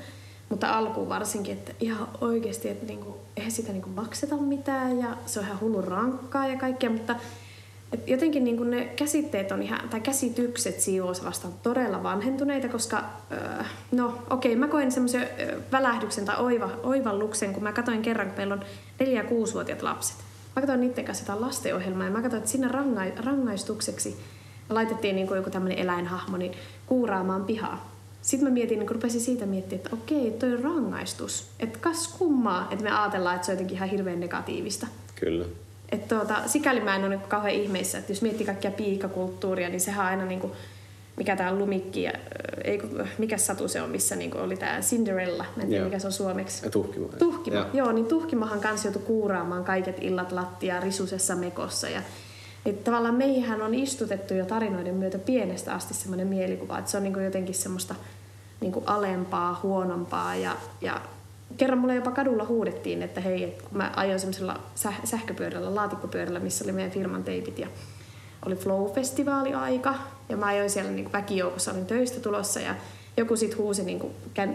mutta 0.48 0.78
alkuun 0.78 1.08
varsinkin, 1.08 1.52
että 1.52 1.72
ihan 1.80 2.08
oikeasti, 2.20 2.68
että 2.68 2.86
niinku, 2.86 3.16
eihän 3.36 3.52
sitä 3.52 3.72
niinku 3.72 3.90
makseta 3.90 4.36
mitään 4.36 4.98
ja 4.98 5.16
se 5.26 5.40
on 5.40 5.46
ihan 5.46 5.60
hullu 5.60 5.82
rankkaa 5.82 6.46
ja 6.46 6.58
kaikkea, 6.58 6.90
mutta 6.90 7.16
et 7.92 8.08
jotenkin 8.08 8.44
niin 8.44 8.70
ne 8.70 8.84
käsitteet 8.84 9.52
on 9.52 9.62
ihan, 9.62 9.88
tai 9.88 10.00
käsitykset 10.00 10.80
siivousalasta 10.80 11.48
on 11.48 11.54
todella 11.62 12.02
vanhentuneita, 12.02 12.68
koska 12.68 13.04
öö, 13.32 13.38
no 13.92 14.18
okei, 14.30 14.56
mä 14.56 14.68
koin 14.68 14.92
semmoisen 14.92 15.28
välähdyksen 15.72 16.24
tai 16.24 16.36
oiva, 16.38 16.70
oivalluksen, 16.82 17.52
kun 17.52 17.62
mä 17.62 17.72
katsoin 17.72 18.02
kerran, 18.02 18.26
kun 18.26 18.36
meillä 18.36 18.54
on 18.54 18.62
4- 19.02 19.06
ja 19.06 19.22
6-vuotiaat 19.22 19.82
lapset. 19.82 20.16
Mä 20.56 20.62
katsoin 20.62 20.80
niiden 20.80 21.04
kanssa 21.04 21.22
jotain 21.22 21.40
lastenohjelmaa 21.40 22.04
ja 22.04 22.10
mä 22.10 22.22
katsoin, 22.22 22.38
että 22.38 22.50
siinä 22.50 22.68
ranga- 22.68 23.24
rangaistukseksi 23.24 24.16
laitettiin 24.68 25.16
niin 25.16 25.26
kuin 25.26 25.36
joku 25.36 25.50
tämmöinen 25.50 25.78
eläinhahmo 25.78 26.36
niin 26.36 26.52
kuuraamaan 26.86 27.44
pihaa. 27.44 27.93
Sitten 28.24 28.48
mä 28.48 28.54
mietin, 28.54 28.78
niin 28.78 28.90
rupesin 28.90 29.20
siitä 29.20 29.46
miettimään, 29.46 29.84
että 29.84 29.96
okei, 29.96 30.30
toi 30.30 30.52
on 30.52 30.60
rangaistus. 30.60 31.46
Että 31.60 31.78
kas 31.78 32.08
kummaa, 32.08 32.68
että 32.70 32.84
me 32.84 32.90
ajatellaan, 32.90 33.34
että 33.34 33.46
se 33.46 33.52
on 33.52 33.54
jotenkin 33.54 33.76
ihan 33.76 33.88
hirveän 33.88 34.20
negatiivista. 34.20 34.86
Kyllä. 35.14 35.44
Että 35.92 36.16
tuota, 36.16 36.34
sikäli 36.46 36.80
mä 36.80 36.96
en 36.96 37.04
ole 37.04 37.16
niin 37.16 37.28
kauhean 37.28 37.54
ihmeissä, 37.54 37.98
että 37.98 38.12
jos 38.12 38.22
miettii 38.22 38.46
kaikkia 38.46 38.70
piikakulttuuria, 38.70 39.68
niin 39.68 39.80
sehän 39.80 40.06
on 40.06 40.10
aina 40.10 40.24
niin 40.24 40.40
kuin, 40.40 40.52
mikä 41.16 41.36
tämä 41.36 41.54
lumikki, 41.54 42.06
ei, 42.64 42.82
mikä 43.18 43.38
satu 43.38 43.68
se 43.68 43.82
on, 43.82 43.90
missä 43.90 44.16
niin 44.16 44.36
oli 44.36 44.56
tämä 44.56 44.80
Cinderella, 44.80 45.44
mä 45.56 45.62
en 45.62 45.68
tiedä 45.68 45.84
mikä 45.84 45.98
se 45.98 46.06
on 46.06 46.12
suomeksi. 46.12 46.70
Tuhkimo. 46.70 47.08
Tuhkimo, 47.18 47.56
ja. 47.56 47.66
joo, 47.72 47.92
niin 47.92 48.06
Tuhkimohan 48.06 48.60
kanssa 48.60 48.88
joutui 48.88 49.02
kuuraamaan 49.02 49.64
kaiket 49.64 49.96
illat 50.00 50.32
lattia 50.32 50.80
risusessa 50.80 51.36
mekossa 51.36 51.88
ja 51.88 52.02
että 52.66 52.84
tavallaan 52.84 53.14
meihän 53.14 53.62
on 53.62 53.74
istutettu 53.74 54.34
jo 54.34 54.44
tarinoiden 54.44 54.94
myötä 54.94 55.18
pienestä 55.18 55.74
asti 55.74 55.94
semmoinen 55.94 56.26
mielikuva, 56.26 56.78
että 56.78 56.90
se 56.90 56.96
on 56.96 57.02
niin 57.02 57.24
jotenkin 57.24 57.54
semmoista 57.54 57.94
niin 58.60 58.74
alempaa, 58.86 59.60
huonompaa 59.62 60.36
ja, 60.36 60.56
ja 60.80 61.00
kerran 61.56 61.78
mulle 61.78 61.94
jopa 61.94 62.10
kadulla 62.10 62.44
huudettiin, 62.44 63.02
että 63.02 63.20
hei, 63.20 63.44
että 63.44 63.64
kun 63.68 63.78
mä 63.78 63.92
ajoin 63.96 64.20
semmoisella 64.20 64.60
säh- 64.84 65.06
sähköpyörällä, 65.06 65.74
laatikkopyörällä, 65.74 66.40
missä 66.40 66.64
oli 66.64 66.72
meidän 66.72 66.92
firman 66.92 67.24
teipit 67.24 67.58
ja 67.58 67.68
oli 68.46 68.54
Flow-festivaali 68.54 69.54
aika 69.54 69.94
ja 70.28 70.36
mä 70.36 70.46
ajoin 70.46 70.70
siellä 70.70 70.90
niin 70.90 71.12
väkijoukossa, 71.12 71.72
olin 71.72 71.86
töistä 71.86 72.20
tulossa 72.20 72.60
ja 72.60 72.74
joku 73.16 73.36
sitten 73.36 73.58
huusi 73.58 73.84
niin 73.84 73.98
kuin, 73.98 74.12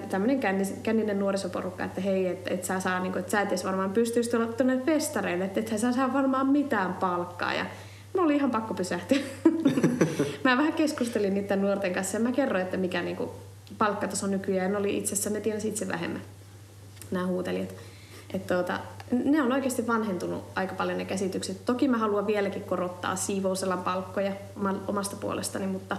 tämmöinen 0.09 0.39
känninen 0.83 1.19
nuorisoporukka, 1.19 1.83
että 1.83 2.01
hei, 2.01 2.27
että 2.27 2.53
et 2.53 2.63
sä, 2.63 2.79
saa, 2.79 2.99
niin 2.99 3.11
kuin, 3.11 3.19
että 3.19 3.31
sä 3.31 3.41
et 3.41 3.47
edes 3.47 3.65
varmaan 3.65 3.93
pystyisi 3.93 4.29
tulla 4.29 4.45
tuonne 4.45 4.81
festareille, 4.85 5.45
että 5.45 5.59
et 5.59 5.67
sä 5.77 5.91
saa 5.91 6.13
varmaan 6.13 6.47
mitään 6.47 6.93
palkkaa. 6.93 7.53
Ja 7.53 7.65
mulla 8.13 8.25
oli 8.25 8.35
ihan 8.35 8.51
pakko 8.51 8.73
pysähtyä. 8.73 9.17
mä 10.43 10.57
vähän 10.57 10.73
keskustelin 10.73 11.33
niiden 11.33 11.61
nuorten 11.61 11.93
kanssa 11.93 12.17
ja 12.17 12.23
mä 12.23 12.31
kerroin, 12.31 12.63
että 12.63 12.77
mikä 12.77 13.01
niin 13.01 13.15
kuin, 13.15 13.29
palkkataso 13.77 14.27
nykyään 14.27 14.75
oli 14.75 14.97
itse 14.97 15.13
asiassa, 15.13 15.29
ne 15.29 15.41
tienasi 15.41 15.67
itse 15.67 15.87
vähemmän 15.87 16.21
nämä 17.11 17.27
huutelijat. 17.27 17.73
Et 18.33 18.47
tuota, 18.47 18.79
ne 19.11 19.41
on 19.41 19.51
oikeasti 19.51 19.87
vanhentunut 19.87 20.43
aika 20.55 20.75
paljon 20.75 20.97
ne 20.97 21.05
käsitykset. 21.05 21.65
Toki 21.65 21.87
mä 21.87 21.97
haluan 21.97 22.27
vieläkin 22.27 22.63
korottaa 22.63 23.15
siivousalan 23.15 23.83
palkkoja 23.83 24.31
omasta 24.87 25.15
puolestani, 25.15 25.67
mutta 25.67 25.97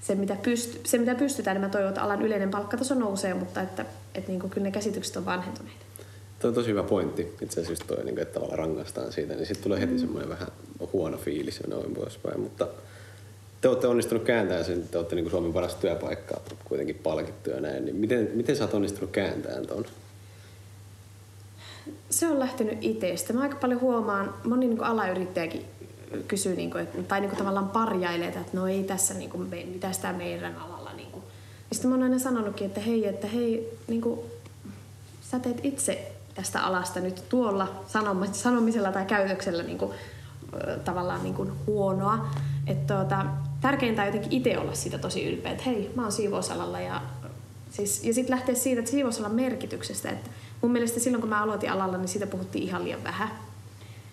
se 0.00 0.14
mitä, 0.14 0.34
pyst- 0.34 0.80
se 0.84 0.98
mitä 0.98 1.14
pystytään, 1.14 1.54
niin 1.54 1.64
mä 1.64 1.68
toivon, 1.68 1.88
että 1.88 2.02
alan 2.02 2.22
yleinen 2.22 2.50
palkkataso 2.50 2.94
nousee, 2.94 3.34
mutta 3.34 3.60
että, 3.60 3.84
että 4.14 4.30
niin 4.30 4.50
kyllä 4.50 4.64
ne 4.64 4.70
käsitykset 4.70 5.16
on 5.16 5.24
vanhentuneita. 5.24 5.87
Tuo 6.40 6.48
on 6.48 6.54
tosi 6.54 6.70
hyvä 6.70 6.82
pointti. 6.82 7.34
Itse 7.42 7.60
asiassa 7.60 7.84
toi, 7.86 7.96
niin 7.96 8.14
kuin, 8.14 8.22
että 8.22 8.34
tavallaan 8.34 8.58
rangaistaan 8.58 9.12
siitä, 9.12 9.34
niin 9.34 9.46
sitten 9.46 9.62
tulee 9.62 9.80
heti 9.80 9.92
mm. 9.92 9.98
semmoinen 9.98 10.28
vähän 10.28 10.48
huono 10.92 11.16
fiilis 11.16 11.60
ja 11.60 11.66
noin 11.68 11.94
poispäin. 11.94 12.40
Mutta 12.40 12.68
te 13.60 13.68
olette 13.68 13.86
onnistunut 13.86 14.24
kääntämään 14.24 14.64
sen, 14.64 14.88
te 14.88 14.98
olette 14.98 15.14
niin 15.14 15.24
kuin 15.24 15.30
Suomen 15.30 15.52
paras 15.52 15.74
työpaikka 15.74 16.40
kuitenkin 16.64 16.96
palkittuja 16.96 17.60
näin. 17.60 17.84
Niin 17.84 17.96
miten, 17.96 18.30
miten 18.34 18.56
sä 18.56 18.64
oot 18.64 18.74
onnistunut 18.74 19.10
kääntämään 19.10 19.66
tuon? 19.66 19.84
se 22.10 22.28
on 22.28 22.38
lähtenyt 22.38 22.78
itsestä. 22.80 23.32
Mä 23.32 23.40
aika 23.40 23.56
paljon 23.56 23.80
huomaan, 23.80 24.34
moni 24.44 24.66
niin 24.66 24.84
alayrittäjäkin 24.84 25.64
kysyy, 26.28 26.56
niin 26.56 26.70
kuin, 26.70 26.82
että, 26.82 27.02
tai 27.02 27.20
niin 27.20 27.30
kuin 27.30 27.38
tavallaan 27.38 27.68
parjailee, 27.68 28.28
että 28.28 28.40
no 28.52 28.66
ei 28.66 28.84
tässä, 28.84 29.14
niin 29.14 29.30
kuin, 29.30 29.48
mitä 29.48 29.92
sitä 29.92 30.12
meidän 30.12 30.56
alalla. 30.56 30.92
Niin 30.92 31.10
kuin. 31.10 31.24
Ja 31.70 31.74
sitten 31.74 31.90
mä 31.90 31.96
oon 31.96 32.02
aina 32.02 32.18
sanonutkin, 32.18 32.66
että 32.66 32.80
hei, 32.80 33.06
että 33.06 33.26
hei, 33.26 33.78
niin 33.88 34.00
kuin, 34.00 34.20
sä 35.20 35.38
teet 35.38 35.60
itse 35.62 36.12
tästä 36.38 36.60
alasta 36.60 37.00
nyt 37.00 37.24
tuolla 37.28 37.68
sanomisella 38.32 38.92
tai 38.92 39.04
käytöksellä 39.04 39.62
niin 39.62 39.78
kuin, 39.78 39.92
tavallaan 40.84 41.22
niin 41.22 41.34
kuin 41.34 41.52
huonoa. 41.66 42.26
Että 42.66 42.94
tuota, 42.94 43.26
tärkeintä 43.60 44.02
on 44.02 44.08
jotenkin 44.08 44.32
itse 44.32 44.58
olla 44.58 44.74
siitä 44.74 44.98
tosi 44.98 45.32
ylpeä, 45.32 45.52
että 45.52 45.64
hei, 45.64 45.92
mä 45.94 46.02
oon 46.02 46.12
siivousalalla 46.12 46.80
ja, 46.80 47.02
siis, 47.70 48.04
ja 48.04 48.14
sitten 48.14 48.36
lähteä 48.36 48.54
siitä, 48.54 48.78
että 48.78 48.90
siivousalan 48.90 49.34
merkityksestä. 49.34 50.10
Että 50.10 50.30
mun 50.62 50.72
mielestä 50.72 51.00
silloin, 51.00 51.20
kun 51.20 51.30
mä 51.30 51.42
aloitin 51.42 51.72
alalla, 51.72 51.98
niin 51.98 52.08
siitä 52.08 52.26
puhuttiin 52.26 52.64
ihan 52.64 52.84
liian 52.84 53.04
vähän. 53.04 53.30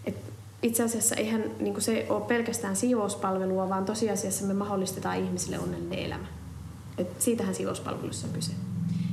Et 0.06 0.16
itse 0.62 0.84
asiassa 0.84 1.16
eihän 1.16 1.44
niin 1.60 1.82
se 1.82 2.06
ole 2.10 2.22
pelkästään 2.22 2.76
siivouspalvelua, 2.76 3.70
vaan 3.70 3.86
tosiasiassa 3.86 4.46
me 4.46 4.54
mahdollistetaan 4.54 5.18
ihmisille 5.18 5.60
onnellinen 5.60 6.00
elämä. 6.00 6.28
Et 6.98 7.22
siitähän 7.22 7.56
siivouspalvelussa 7.56 8.28
on 8.28 8.34
kyse. 8.34 8.52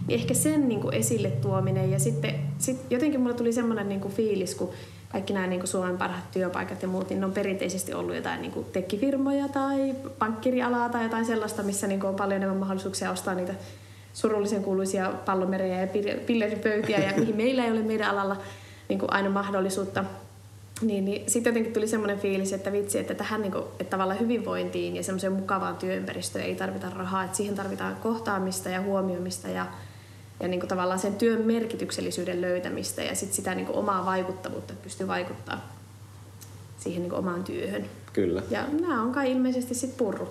Niin 0.06 0.20
ehkä 0.20 0.34
sen 0.34 0.68
niin 0.68 0.92
esille 0.92 1.30
tuominen 1.30 1.90
ja 1.90 1.98
sitten 1.98 2.51
sit 2.62 2.80
jotenkin 2.90 3.20
mulle 3.20 3.34
tuli 3.34 3.52
semmoinen 3.52 3.88
niin 3.88 4.00
kuin 4.00 4.14
fiilis, 4.14 4.54
kun 4.54 4.70
kaikki 5.08 5.32
nämä 5.32 5.46
niin 5.46 5.60
kuin 5.60 5.68
Suomen 5.68 5.98
parhaat 5.98 6.30
työpaikat 6.30 6.82
ja 6.82 6.88
muut, 6.88 7.08
niin 7.08 7.20
ne 7.20 7.26
on 7.26 7.32
perinteisesti 7.32 7.94
ollut 7.94 8.14
jotain 8.14 8.42
niin 8.42 8.52
kuin 8.52 8.66
tekkifirmoja 8.72 9.48
tai 9.48 9.94
pankkirialaa 10.18 10.88
tai 10.88 11.02
jotain 11.02 11.24
sellaista, 11.24 11.62
missä 11.62 11.86
niin 11.86 12.00
kuin 12.00 12.08
on 12.08 12.16
paljon 12.16 12.36
enemmän 12.36 12.58
mahdollisuuksia 12.58 13.10
ostaa 13.10 13.34
niitä 13.34 13.54
surullisen 14.12 14.62
kuuluisia 14.62 15.12
pallomerejä 15.24 15.80
ja 15.80 15.86
pilleripöytiä 16.26 16.98
ja 16.98 17.12
mihin 17.16 17.36
meillä 17.36 17.64
ei 17.64 17.70
ole 17.70 17.82
meidän 17.82 18.10
alalla 18.10 18.36
niin 18.88 18.98
kuin 18.98 19.12
aina 19.12 19.30
mahdollisuutta. 19.30 20.04
Niin, 20.82 21.04
niin 21.04 21.30
sitten 21.30 21.50
jotenkin 21.50 21.72
tuli 21.72 21.86
semmoinen 21.86 22.18
fiilis, 22.18 22.52
että 22.52 22.72
vitsi, 22.72 22.98
että 22.98 23.14
tähän 23.14 23.42
niin 23.42 23.52
kuin, 23.52 23.64
että 23.80 23.90
tavallaan 23.90 24.20
hyvinvointiin 24.20 24.96
ja 24.96 25.02
semmoiseen 25.02 25.32
mukavaan 25.32 25.76
työympäristöön 25.76 26.44
ei 26.44 26.54
tarvita 26.54 26.90
rahaa, 26.90 27.24
että 27.24 27.36
siihen 27.36 27.54
tarvitaan 27.54 27.96
kohtaamista 27.96 28.68
ja 28.68 28.82
huomioimista 28.82 29.48
ja 29.48 29.66
ja 30.40 30.48
niin 30.48 30.60
kuin 30.60 30.68
tavallaan 30.68 30.98
sen 30.98 31.14
työn 31.14 31.40
merkityksellisyyden 31.40 32.40
löytämistä 32.40 33.02
ja 33.02 33.14
sit 33.14 33.32
sitä 33.32 33.54
niin 33.54 33.66
kuin 33.66 33.76
omaa 33.76 34.04
vaikuttavuutta, 34.04 34.72
että 34.72 34.84
pystyy 34.84 35.08
vaikuttaa 35.08 35.72
siihen 36.78 37.02
niin 37.02 37.10
kuin 37.10 37.18
omaan 37.18 37.44
työhön. 37.44 37.84
Kyllä. 38.12 38.42
Ja 38.50 38.66
nämä 38.80 39.02
on 39.02 39.12
kai 39.12 39.32
ilmeisesti 39.32 39.74
sitten 39.74 39.98
purru. 39.98 40.28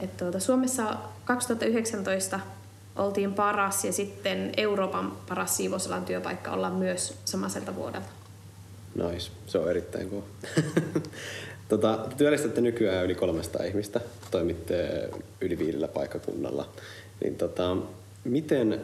että 0.00 0.24
tuota, 0.24 0.40
Suomessa 0.40 0.96
2019 1.24 2.40
oltiin 2.96 3.34
paras 3.34 3.84
ja 3.84 3.92
sitten 3.92 4.52
Euroopan 4.56 5.12
paras 5.28 5.56
siivousalan 5.56 6.04
työpaikka 6.04 6.50
ollaan 6.50 6.72
myös 6.72 7.14
samaiselta 7.24 7.74
vuodelta. 7.76 8.08
Nice, 8.94 9.30
se 9.46 9.58
on 9.58 9.70
erittäin 9.70 10.10
kova. 10.10 10.22
tota, 11.68 11.98
työllistätte 12.16 12.60
nykyään 12.60 13.04
yli 13.04 13.14
300 13.14 13.64
ihmistä, 13.64 14.00
toimitte 14.30 15.08
yli 15.40 15.58
viidellä 15.58 15.88
paikkakunnalla. 15.88 16.68
Niin 17.24 17.36
tota, 17.36 17.76
miten 18.24 18.80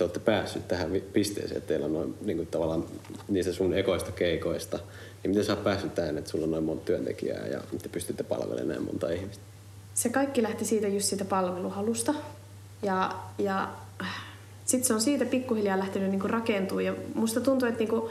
te 0.00 0.04
olette 0.04 0.20
päässyt 0.20 0.68
tähän 0.68 0.90
pisteeseen, 1.12 1.56
että 1.56 1.68
teillä 1.68 1.86
on 1.86 1.92
noin 1.92 2.14
niin 2.20 2.36
kuin 2.36 2.46
tavallaan 2.46 2.84
niistä 3.28 3.52
sun 3.52 3.74
ekoista 3.74 4.12
keikoista, 4.12 4.78
niin 5.22 5.30
miten 5.30 5.44
sä 5.44 5.52
oot 5.52 5.64
päässyt 5.64 5.94
tähän, 5.94 6.18
että 6.18 6.30
sulla 6.30 6.44
on 6.44 6.50
noin 6.50 6.64
monta 6.64 6.84
työntekijää 6.84 7.46
ja 7.46 7.60
miten 7.72 7.90
pystytte 7.90 8.22
palvelemaan 8.22 8.68
näin 8.68 8.82
monta 8.82 9.10
ihmistä? 9.10 9.42
Se 9.94 10.08
kaikki 10.08 10.42
lähti 10.42 10.64
siitä 10.64 10.88
just 10.88 11.06
siitä 11.06 11.24
palveluhalusta. 11.24 12.14
Ja, 12.82 13.16
ja 13.38 13.68
sitten 14.64 14.86
se 14.86 14.94
on 14.94 15.00
siitä 15.00 15.24
pikkuhiljaa 15.24 15.78
lähtenyt 15.78 16.10
niinku 16.10 16.28
rakentua. 16.28 16.82
Ja 16.82 16.94
musta 17.14 17.40
tuntuu, 17.40 17.68
että 17.68 17.78
niinku 17.78 18.10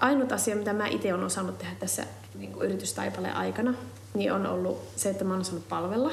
ainut 0.00 0.32
asia, 0.32 0.56
mitä 0.56 0.72
mä 0.72 0.86
itse 0.86 1.14
olen 1.14 1.26
osannut 1.26 1.58
tehdä 1.58 1.72
tässä 1.80 2.04
niinku 2.34 2.62
yritystaipaleen 2.62 3.34
aikana, 3.34 3.74
niin 4.14 4.32
on 4.32 4.46
ollut 4.46 4.82
se, 4.96 5.10
että 5.10 5.24
mä 5.24 5.32
oon 5.32 5.40
osannut 5.40 5.68
palvella 5.68 6.10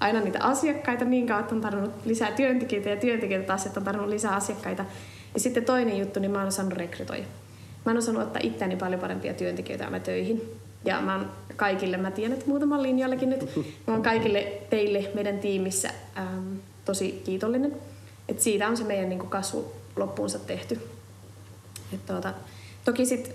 aina 0.00 0.20
niitä 0.20 0.38
asiakkaita 0.40 1.04
niin 1.04 1.26
kautta 1.26 1.54
on 1.54 1.60
tarvinnut 1.60 1.92
lisää 2.04 2.32
työntekijöitä 2.32 2.88
ja 2.88 2.96
työntekijöitä 2.96 3.46
taas, 3.46 3.66
että 3.66 3.80
on 3.80 3.84
tarvinnut 3.84 4.10
lisää 4.10 4.34
asiakkaita. 4.34 4.84
Ja 5.34 5.40
sitten 5.40 5.64
toinen 5.64 5.98
juttu, 5.98 6.20
niin 6.20 6.30
mä 6.30 6.38
oon 6.38 6.48
osannut 6.48 6.78
rekrytoida. 6.78 7.24
Mä 7.86 7.92
oon 7.92 7.98
osannut 7.98 8.22
ottaa 8.22 8.40
itseäni 8.44 8.76
paljon 8.76 9.00
parempia 9.00 9.34
työntekijöitä 9.34 9.84
aina 9.84 10.00
töihin. 10.00 10.42
Ja 10.84 11.00
mä 11.00 11.16
oon 11.16 11.30
kaikille, 11.56 11.96
mä 11.96 12.10
tiedän, 12.10 12.32
että 12.32 12.48
muutaman 12.48 12.82
linjallakin 12.82 13.30
nyt, 13.30 13.56
mä 13.86 13.94
oon 13.94 14.02
kaikille 14.02 14.52
teille 14.70 15.10
meidän 15.14 15.38
tiimissä 15.38 15.90
ähm, 16.18 16.54
tosi 16.84 17.22
kiitollinen. 17.24 17.76
Et 18.28 18.40
siitä 18.40 18.68
on 18.68 18.76
se 18.76 18.84
meidän 18.84 19.08
niin 19.08 19.18
kuin 19.18 19.30
kasvu 19.30 19.72
loppuunsa 19.96 20.38
tehty. 20.38 20.80
Et 21.94 22.06
tuota, 22.06 22.34
toki 22.84 23.06
sitten 23.06 23.34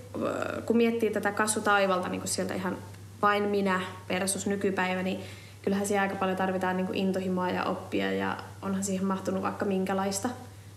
kun 0.66 0.76
miettii 0.76 1.10
tätä 1.10 1.32
kasvutaivalta 1.32 2.08
niin 2.08 2.22
sieltä 2.24 2.54
ihan 2.54 2.78
vain 3.22 3.42
minä 3.42 3.80
versus 4.08 4.46
nykypäivä, 4.46 5.02
niin 5.02 5.20
kyllähän 5.66 5.86
siellä 5.86 6.02
aika 6.02 6.16
paljon 6.16 6.36
tarvitaan 6.36 6.76
niin 6.76 6.86
kuin 6.86 6.98
intohimoa 6.98 7.50
ja 7.50 7.64
oppia 7.64 8.12
ja 8.12 8.36
onhan 8.62 8.84
siihen 8.84 9.04
mahtunut 9.04 9.42
vaikka 9.42 9.64
minkälaista. 9.64 10.28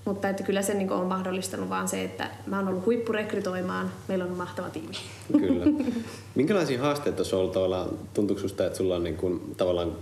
Mutta 0.06 0.30
että 0.30 0.44
kyllä 0.44 0.62
se 0.62 0.74
niin 0.74 0.92
on 0.92 1.06
mahdollistanut 1.06 1.70
vaan 1.70 1.88
se, 1.88 2.04
että 2.04 2.30
mä 2.48 2.58
oon 2.58 2.68
ollut 2.68 2.86
huippurekrytoimaan, 2.86 3.92
meillä 4.08 4.26
on 4.26 4.32
mahtava 4.32 4.70
tiimi. 4.70 4.94
Kyllä. 5.32 5.66
Minkälaisia 6.36 6.82
haasteita 6.82 7.16
tuossa 7.16 7.36
on 7.36 7.40
ollut 7.40 7.54
tavallaan, 7.54 7.90
tuntuuko 8.14 8.42
susta, 8.42 8.66
että 8.66 8.78
sulla 8.78 8.96
on 8.96 9.04
niin 9.04 9.18
kuin, 9.18 9.56
tavallaan 9.58 9.96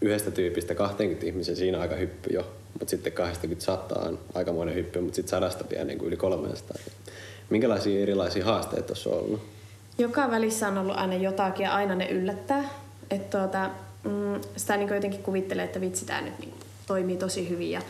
yhdestä 0.00 0.30
tyypistä 0.30 0.74
20 0.74 1.26
ihmisen 1.26 1.56
siinä 1.56 1.80
aika 1.80 1.94
hyppy 1.94 2.34
jo, 2.34 2.46
mutta 2.72 2.90
sitten 2.90 3.12
20 3.12 3.64
sataa 3.64 4.08
on 4.08 4.18
aikamoinen 4.34 4.74
hyppy, 4.74 5.00
mutta 5.00 5.16
sitten 5.16 5.30
sadasta 5.30 5.64
vielä 5.70 5.84
niin 5.84 5.98
kuin 5.98 6.08
yli 6.08 6.16
300. 6.16 6.76
Minkälaisia 7.50 8.00
erilaisia 8.00 8.44
haasteita 8.44 8.86
tuossa 8.86 9.10
on 9.10 9.18
ollut? 9.18 9.40
Joka 9.98 10.30
välissä 10.30 10.68
on 10.68 10.78
ollut 10.78 10.96
aina 10.96 11.14
jotakin 11.14 11.64
ja 11.64 11.74
aina 11.74 11.94
ne 11.94 12.08
yllättää. 12.08 12.68
Että 13.10 13.38
tuota, 13.38 13.70
mm, 14.04 14.40
sitä 14.56 14.76
niin 14.76 14.94
jotenkin 14.94 15.22
kuvittelee, 15.22 15.64
että 15.64 15.80
vitsi 15.80 16.04
tämä 16.04 16.20
nyt 16.20 16.38
niin 16.38 16.54
toimii 16.86 17.16
tosi 17.16 17.48
hyvin 17.48 17.70
ja, 17.70 17.82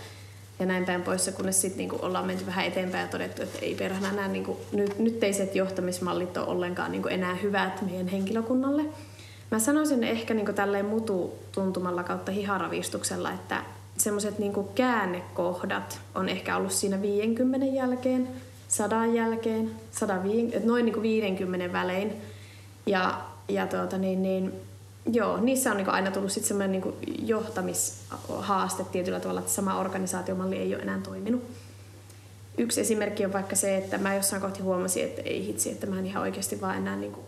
ja 0.58 0.66
näin 0.66 0.84
päin 0.84 1.02
poissa, 1.02 1.32
kunnes 1.32 1.60
sitten 1.60 1.78
niin 1.88 2.04
ollaan 2.04 2.26
menty 2.26 2.46
vähän 2.46 2.64
eteenpäin 2.64 3.02
ja 3.02 3.10
todettu, 3.10 3.42
että 3.42 3.58
ei 3.58 3.74
perhana 3.74 4.08
enää 4.08 4.28
niin 4.28 4.44
kuin, 4.44 4.58
nyt, 4.72 4.98
nytteiset 4.98 5.54
johtamismallit 5.54 6.36
ole 6.36 6.46
ollenkaan 6.46 6.92
niin 6.92 7.08
enää 7.10 7.34
hyvät 7.34 7.82
meidän 7.82 8.08
henkilökunnalle. 8.08 8.84
Mä 9.50 9.58
sanoisin 9.58 10.04
ehkä 10.04 10.34
niin 10.34 10.54
tälleen 10.54 10.86
mutu 10.86 11.38
tuntumalla 11.52 12.02
kautta 12.02 12.32
hiharavistuksella, 12.32 13.32
että 13.32 13.62
semmoiset 13.96 14.38
niin 14.38 14.52
käännekohdat 14.74 16.00
on 16.14 16.28
ehkä 16.28 16.56
ollut 16.56 16.72
siinä 16.72 17.02
50 17.02 17.66
jälkeen, 17.66 18.28
sadan 18.68 19.14
jälkeen, 19.14 19.70
150, 19.90 20.68
noin 20.68 20.84
niin 20.84 21.02
50 21.02 21.72
välein. 21.72 22.12
Ja, 22.86 23.20
ja 23.48 23.66
tuota, 23.66 23.98
niin, 23.98 24.22
niin, 24.22 24.52
Joo, 25.06 25.36
niissä 25.40 25.70
on 25.70 25.76
niinku 25.76 25.90
aina 25.90 26.10
tullut 26.10 26.32
sitten 26.32 26.48
semmoinen 26.48 26.72
niinku 26.72 26.96
johtamishaaste 27.22 28.84
tietyllä 28.92 29.20
tavalla, 29.20 29.40
että 29.40 29.52
sama 29.52 29.78
organisaatiomalli 29.78 30.56
ei 30.56 30.74
ole 30.74 30.82
enää 30.82 31.00
toiminut. 31.04 31.42
Yksi 32.58 32.80
esimerkki 32.80 33.24
on 33.24 33.32
vaikka 33.32 33.56
se, 33.56 33.76
että 33.76 33.98
mä 33.98 34.14
jossain 34.14 34.42
kohti 34.42 34.60
huomasin, 34.60 35.04
että 35.04 35.22
ei 35.22 35.46
hitsi, 35.46 35.70
että 35.70 35.86
mä 35.86 35.98
en 35.98 36.06
ihan 36.06 36.22
oikeasti 36.22 36.60
vaan 36.60 36.76
enää, 36.76 36.96
niinku, 36.96 37.20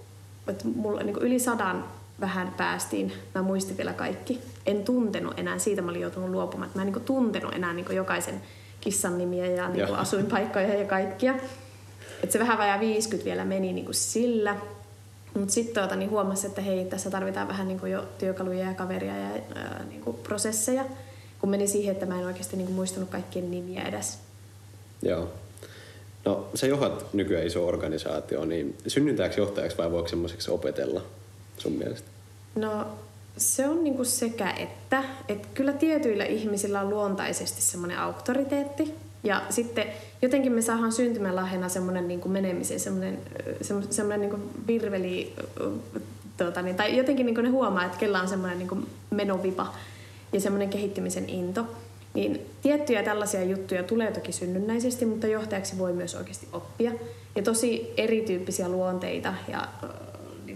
että 0.49 0.65
mulla 0.75 1.03
niinku 1.03 1.21
yli 1.21 1.39
sadan 1.39 1.85
vähän 2.21 2.55
päästiin. 2.57 3.13
Mä 3.35 3.43
muistin 3.43 3.77
vielä 3.77 3.93
kaikki. 3.93 4.41
En 4.67 4.85
tuntenut 4.85 5.39
enää, 5.39 5.59
siitä 5.59 5.83
mä 5.83 5.91
olin 5.91 6.01
joutunut 6.01 6.31
luopumaan. 6.31 6.71
Mä 6.75 6.83
en 6.83 6.87
niinku 6.87 7.01
tuntenut 7.01 7.55
enää 7.55 7.73
niinku 7.73 7.93
jokaisen 7.93 8.43
kissan 8.81 9.19
nimiä 9.19 9.47
ja 9.47 9.69
niinku 9.69 9.95
asuinpaikkoja 9.95 10.75
ja 10.75 10.85
kaikkia. 10.85 11.35
Et 12.23 12.31
se 12.31 12.39
vähän 12.39 12.59
vajaa 12.59 12.81
50 12.81 13.25
vielä 13.25 13.45
meni 13.45 13.73
niinku 13.73 13.93
sillä. 13.93 14.57
Mutta 15.35 15.55
sitten 15.55 15.75
tuota, 15.75 15.97
niin 15.97 16.11
huomasi, 16.11 16.47
että 16.47 16.61
hei, 16.61 16.85
tässä 16.85 17.11
tarvitaan 17.11 17.49
vähän 17.49 17.69
niin 17.69 17.91
jo 17.91 18.05
työkaluja 18.19 18.67
ja 18.67 18.75
kaveria 18.75 19.17
ja 19.17 19.29
ää, 19.55 19.85
niin 19.89 20.03
prosesseja, 20.23 20.85
kun 21.39 21.51
meni 21.51 21.67
siihen, 21.67 21.93
että 21.93 22.07
mä 22.07 22.21
en 22.21 22.27
oikeasti 22.27 22.57
niin 22.57 22.73
muistanut 22.73 23.11
kaikkien 23.11 23.51
nimiä 23.51 23.83
edes. 23.83 24.19
Joo. 25.03 25.29
No, 26.25 26.49
sä 26.55 26.67
johdat 26.67 27.15
nykyään 27.15 27.47
iso 27.47 27.67
organisaatio, 27.67 28.45
niin 28.45 28.77
synnyntääkö 28.87 29.35
johtajaksi 29.41 29.79
vai 29.79 29.91
voiko 29.91 30.09
semmoiseksi 30.09 30.51
opetella 30.51 31.03
sun 31.59 31.73
mielestä? 31.73 32.09
No, 32.55 32.87
se 33.37 33.69
on 33.69 33.85
niinku 33.85 34.05
sekä 34.05 34.51
että. 34.51 35.05
Et 35.29 35.47
kyllä 35.55 35.73
tietyillä 35.73 36.25
ihmisillä 36.25 36.81
on 36.81 36.91
luontaisesti 36.91 37.63
semmoinen 37.63 37.99
auktoriteetti, 37.99 38.95
ja 39.25 39.43
sitten 39.51 39.87
jotenkin 40.23 40.53
me 40.53 40.63
saadaan 40.63 40.93
syntymälahjana 40.93 41.69
semmoinen 41.69 42.09
niin 42.09 42.21
kuin 42.21 42.33
menemisen, 42.33 42.81
semmoinen, 42.81 43.19
semmoinen 43.91 44.21
niin 44.21 44.31
kuin 44.31 44.67
virveli, 44.67 45.35
tuota, 46.37 46.63
niin, 46.63 46.77
tai 46.77 46.97
jotenkin 46.97 47.27
niin 47.27 47.35
kuin 47.35 47.45
ne 47.45 47.51
huomaa, 47.51 47.85
että 47.85 47.99
kella 47.99 48.21
on 48.21 48.29
semmoinen 48.29 48.59
niin 48.59 48.69
kuin 48.69 48.87
menovipa 49.11 49.75
ja 50.33 50.41
semmoinen 50.41 50.69
kehittymisen 50.69 51.29
into. 51.29 51.67
Niin 52.15 52.41
tiettyjä 52.63 53.03
tällaisia 53.03 53.45
juttuja 53.45 53.83
tulee 53.83 54.13
toki 54.13 54.33
synnynnäisesti, 54.33 55.07
mutta 55.07 55.27
johtajaksi 55.27 55.79
voi 55.79 55.93
myös 55.93 56.15
oikeasti 56.15 56.49
oppia. 56.53 56.93
Ja 57.37 57.43
tosi 57.43 57.93
erityyppisiä 57.97 58.69
luonteita 58.69 59.35
ja 59.49 59.69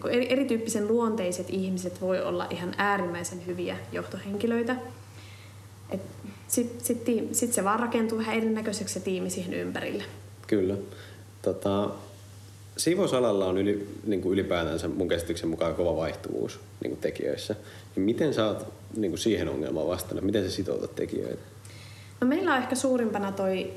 kuin 0.09 0.27
erityyppisen 0.33 0.89
luonteiset 0.89 1.47
ihmiset 1.51 2.01
voi 2.01 2.23
olla 2.23 2.47
ihan 2.51 2.75
äärimmäisen 2.77 3.47
hyviä 3.47 3.77
johtohenkilöitä. 3.93 4.77
Sitten 6.49 6.87
sit, 6.87 7.29
sit 7.33 7.53
se 7.53 7.65
vaan 7.65 7.81
rakentuu 7.81 8.19
vähän 8.19 8.37
erinäköiseksi 8.37 8.95
se 8.95 9.01
tiimi 9.01 9.31
siihen 9.31 9.55
ympärille. 9.55 10.05
Kyllä. 10.47 10.75
Tota, 11.43 11.91
siivousalalla 12.77 13.47
on 13.47 13.59
yli, 13.59 13.89
niin 14.07 14.23
kuin 14.23 14.33
ylipäätänsä 14.33 14.89
mun 14.89 15.09
käsityksen 15.09 15.49
mukaan 15.49 15.75
kova 15.75 15.97
vaihtuvuus 15.97 16.61
niin 16.83 16.91
kuin 16.91 17.01
tekijöissä. 17.01 17.57
Niin 17.97 18.05
miten 18.05 18.35
sä 18.35 18.47
oot 18.47 18.67
niin 18.97 19.11
kuin 19.11 19.19
siihen 19.19 19.49
ongelmaan 19.49 19.87
vastannut? 19.87 20.25
Miten 20.25 20.45
sä 20.45 20.51
sitoutat 20.51 20.95
tekijöitä? 20.95 21.43
No 22.21 22.27
meillä 22.27 22.55
on 22.55 22.63
ehkä 22.63 22.75
suurimpana 22.75 23.33
toi 23.33 23.73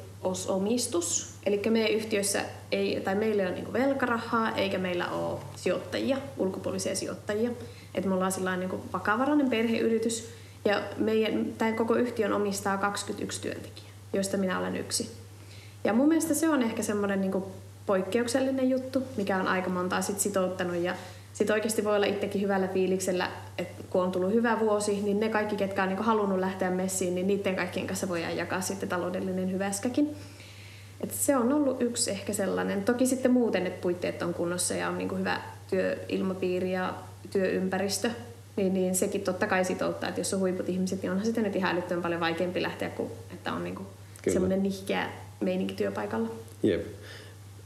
omistus. 0.47 1.33
Eli 1.45 1.61
meidän 1.69 1.91
yhtiössä 1.91 2.41
ei, 2.71 3.01
tai 3.01 3.15
meillä 3.15 3.43
ei 3.43 3.49
ole 3.49 3.55
niin 3.55 3.73
velkarahaa 3.73 4.55
eikä 4.55 4.77
meillä 4.77 5.07
ole 5.07 5.39
sijoittajia, 5.55 6.17
ulkopuolisia 6.37 6.95
sijoittajia. 6.95 7.49
Et 7.95 8.05
me 8.05 8.13
ollaan 8.13 8.31
sillä 8.31 8.57
niin 8.57 8.91
vakavarainen 8.93 9.49
perheyritys 9.49 10.29
ja 10.65 10.81
meidän, 10.97 11.45
tämän 11.57 11.75
koko 11.75 11.95
yhtiön 11.95 12.33
omistaa 12.33 12.77
21 12.77 13.41
työntekijää, 13.41 13.91
joista 14.13 14.37
minä 14.37 14.59
olen 14.59 14.77
yksi. 14.77 15.11
Ja 15.83 15.93
mun 15.93 16.07
mielestä 16.07 16.33
se 16.33 16.49
on 16.49 16.63
ehkä 16.63 16.83
semmoinen 16.83 17.21
niin 17.21 17.43
poikkeuksellinen 17.85 18.69
juttu, 18.69 19.03
mikä 19.17 19.37
on 19.37 19.47
aika 19.47 19.69
montaa 19.69 20.01
sit 20.01 20.19
sitouttanut 20.19 20.75
ja 20.75 20.95
sitten 21.39 21.53
oikeasti 21.53 21.83
voi 21.83 21.95
olla 21.95 22.05
itsekin 22.05 22.41
hyvällä 22.41 22.67
fiiliksellä, 22.67 23.31
että 23.57 23.83
kun 23.89 24.03
on 24.03 24.11
tullut 24.11 24.33
hyvä 24.33 24.59
vuosi, 24.59 25.01
niin 25.01 25.19
ne 25.19 25.29
kaikki, 25.29 25.55
ketkä 25.55 25.83
on 25.83 25.89
niin 25.89 25.99
halunnut 25.99 26.39
lähteä 26.39 26.71
messiin, 26.71 27.15
niin 27.15 27.27
niiden 27.27 27.55
kaikkien 27.55 27.87
kanssa 27.87 28.09
voidaan 28.09 28.37
jakaa 28.37 28.61
sitten 28.61 28.89
taloudellinen 28.89 29.51
hyväskäkin. 29.51 30.15
Et 31.01 31.11
se 31.11 31.37
on 31.37 31.53
ollut 31.53 31.81
yksi 31.81 32.11
ehkä 32.11 32.33
sellainen. 32.33 32.83
Toki 32.83 33.05
sitten 33.05 33.31
muuten, 33.31 33.67
että 33.67 33.81
puitteet 33.81 34.21
on 34.21 34.33
kunnossa 34.33 34.73
ja 34.73 34.89
on 34.89 34.97
niin 34.97 35.19
hyvä 35.19 35.41
työilmapiiri 35.69 36.71
ja 36.71 36.93
työympäristö, 37.31 38.09
niin, 38.55 38.73
niin 38.73 38.95
sekin 38.95 39.21
totta 39.21 39.47
kai 39.47 39.65
sitouttaa, 39.65 40.09
että 40.09 40.21
jos 40.21 40.33
on 40.33 40.39
huiput 40.39 40.69
ihmiset, 40.69 41.01
niin 41.01 41.11
onhan 41.11 41.25
sitten 41.25 41.43
nyt 41.43 41.55
ihan 41.55 41.75
älyttömän 41.75 42.01
paljon 42.01 42.19
vaikeampi 42.19 42.61
lähteä, 42.61 42.89
kuin 42.89 43.11
että 43.33 43.53
on 43.53 43.63
niin 43.63 43.77
semmoinen 44.27 44.63
nihkeä 44.63 45.09
meininki 45.39 45.73
työpaikalla. 45.73 46.29
Jep. 46.63 46.85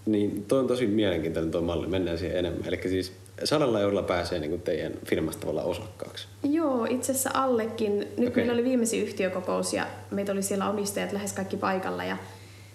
Niin 0.05 0.45
toi 0.47 0.59
on 0.59 0.67
tosi 0.67 0.87
mielenkiintoinen 0.87 1.51
tuo 1.51 1.61
malli, 1.61 1.87
mennään 1.87 2.17
siihen 2.17 2.37
enemmän. 2.37 2.65
Eli 2.65 2.79
siis 2.89 3.22
sadalla 3.43 3.79
eurolla 3.79 4.03
pääsee 4.03 4.39
niin 4.39 4.49
kuin 4.49 4.61
teidän 4.61 4.93
firmasta 5.05 5.39
tavallaan 5.39 5.67
osakkaaksi. 5.67 6.27
Joo, 6.43 6.85
itse 6.85 7.11
asiassa 7.11 7.29
allekin. 7.33 7.99
Nyt 7.99 8.29
okay. 8.29 8.33
meillä 8.35 8.53
oli 8.53 8.63
viimeisin 8.63 9.03
yhtiökokous 9.03 9.73
ja 9.73 9.87
meitä 10.11 10.31
oli 10.31 10.41
siellä 10.41 10.69
omistajat 10.69 11.11
lähes 11.11 11.33
kaikki 11.33 11.57
paikalla 11.57 12.03
ja 12.03 12.17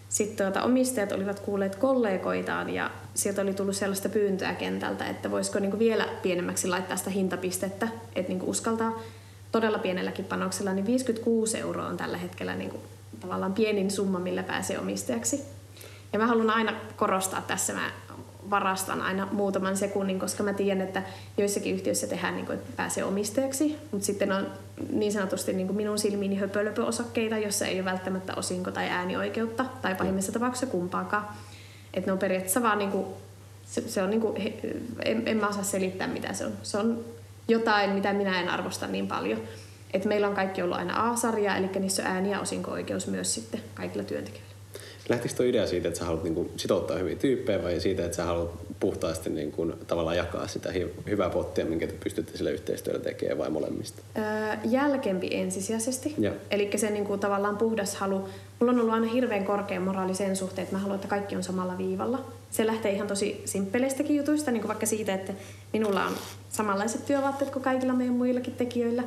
sitten 0.09 0.47
tuota, 0.47 0.63
omistajat 0.63 1.13
olivat 1.13 1.41
kuulleet 1.41 1.77
kollegoitaan 1.77 2.71
ja 2.71 2.91
sieltä 3.15 3.43
oli 3.43 3.55
tullut 3.55 3.77
sellaista 3.77 4.09
pyyntöä 4.09 4.55
kentältä, 4.55 5.09
että 5.09 5.31
voisiko 5.31 5.59
niin 5.59 5.71
kuin 5.71 5.79
vielä 5.79 6.09
pienemmäksi 6.23 6.69
laittaa 6.69 6.97
sitä 6.97 7.11
hintapistettä, 7.11 7.89
että 8.15 8.29
niin 8.29 8.39
kuin 8.39 8.51
uskaltaa 8.51 9.03
todella 9.53 9.79
pienelläkin 9.79 10.25
panoksella, 10.25 10.73
niin 10.73 10.87
56 10.87 11.59
euroa 11.59 11.87
on 11.87 11.97
tällä 11.97 12.17
hetkellä 12.17 12.55
niin 12.55 12.71
kuin 12.71 12.83
tavallaan 13.21 13.55
pienin 13.55 13.91
summa, 13.91 14.19
millä 14.19 14.43
pääsee 14.43 14.79
omistajaksi. 14.79 15.43
Ja 16.13 16.19
mä 16.19 16.27
haluan 16.27 16.51
aina 16.51 16.73
korostaa 16.97 17.43
tässä, 17.43 17.73
mä 17.73 17.91
varastan 18.51 19.03
aina 19.03 19.29
muutaman 19.33 19.77
sekunnin, 19.77 20.19
koska 20.19 20.43
mä 20.43 20.53
tiedän, 20.53 20.81
että 20.81 21.03
joissakin 21.39 21.75
yhtiöissä 21.75 22.07
tehdään, 22.07 22.35
niin 22.35 22.47
kuin, 22.47 22.59
että 22.59 22.73
pääsee 22.77 23.05
omistajaksi, 23.05 23.77
mutta 23.93 24.07
sitten 24.07 24.33
on 24.33 24.47
niin 24.93 25.13
sanotusti 25.13 25.53
niin 25.53 25.67
kuin 25.67 25.77
minun 25.77 25.99
silmiini 25.99 26.37
höpölöpöosakkeita, 26.37 27.39
jossa 27.39 27.67
ei 27.67 27.77
ole 27.77 27.85
välttämättä 27.85 28.33
osinko- 28.37 28.71
tai 28.71 28.89
äänioikeutta, 28.89 29.65
tai 29.83 29.95
pahimmissa 29.95 30.33
tapauksissa 30.33 30.67
kumpaakaan. 30.67 31.29
Että 31.95 32.09
ne 32.09 32.13
on 32.13 32.19
periaatteessa 32.19 32.63
vaan, 32.63 32.79
niin 32.79 32.91
kuin, 32.91 33.07
se, 33.67 33.89
se 33.89 34.03
on 34.03 34.11
niin 34.11 34.21
kuin, 34.21 34.55
en, 35.05 35.23
en 35.27 35.37
mä 35.37 35.49
osaa 35.49 35.63
selittää 35.63 36.07
mitä 36.07 36.33
se 36.33 36.47
on. 36.47 36.53
Se 36.63 36.79
on 36.79 37.05
jotain, 37.49 37.91
mitä 37.91 38.13
minä 38.13 38.41
en 38.41 38.49
arvosta 38.49 38.87
niin 38.87 39.07
paljon. 39.07 39.41
Et 39.93 40.05
meillä 40.05 40.29
on 40.29 40.35
kaikki 40.35 40.63
ollut 40.63 40.77
aina 40.77 41.11
A-sarja, 41.11 41.57
eli 41.57 41.67
niissä 41.79 42.03
on 42.03 42.09
ääni- 42.09 42.31
ja 42.31 42.41
osinko-oikeus 42.41 43.07
myös 43.07 43.35
sitten 43.35 43.61
kaikilla 43.75 44.05
työntekijöillä. 44.05 44.48
Lähtikö 45.09 45.35
tuo 45.35 45.47
idea 45.47 45.67
siitä, 45.67 45.89
että 45.89 45.99
sä 45.99 46.05
haluat 46.05 46.25
niinku 46.25 46.51
sitouttaa 46.57 46.97
hyviä 46.97 47.17
tyyppejä 47.17 47.63
vai 47.63 47.81
siitä, 47.81 48.05
että 48.05 48.17
sä 48.17 48.25
haluat 48.25 48.51
puhtaasti 48.81 49.31
niinku 49.31 49.73
tavallaan 49.87 50.17
jakaa 50.17 50.49
sitä 50.49 50.73
hyvää 51.09 51.31
pottia, 51.31 51.65
minkä 51.65 51.87
te 51.87 51.95
pystytte 52.05 52.37
sille 52.37 52.51
yhteistyöllä 52.53 53.01
tekemään 53.01 53.39
vai 53.39 53.51
molemmista? 53.51 54.03
Öö, 54.19 54.25
jälkempi 54.65 55.29
ensisijaisesti. 55.33 56.15
Eli 56.51 56.71
se 56.77 56.91
niinku 56.91 57.17
tavallaan 57.17 57.57
puhdas 57.57 57.95
halu. 57.95 58.29
Mulla 58.61 58.73
on 58.73 58.81
ollut 58.81 58.95
aina 58.95 59.07
hirveän 59.07 59.45
korkea 59.45 59.81
moraali 59.81 60.15
sen 60.15 60.37
suhteen, 60.37 60.63
että 60.63 60.77
mä 60.77 60.81
haluan, 60.81 60.97
että 60.97 61.09
kaikki 61.09 61.37
on 61.37 61.43
samalla 61.43 61.79
viivalla. 61.79 62.25
Se 62.51 62.67
lähtee 62.67 62.93
ihan 62.93 63.09
tosi 63.09 63.43
simppeleistäkin 63.45 64.17
jutuista, 64.17 64.51
niin 64.51 64.61
kuin 64.61 64.69
vaikka 64.69 64.87
siitä, 64.87 65.15
että 65.15 65.33
minulla 65.73 66.05
on 66.05 66.13
samanlaiset 66.49 67.07
työvaatteet 67.07 67.51
kuin 67.51 67.63
kaikilla 67.63 67.93
meidän 67.93 68.15
muillakin 68.15 68.55
tekijöillä. 68.55 69.05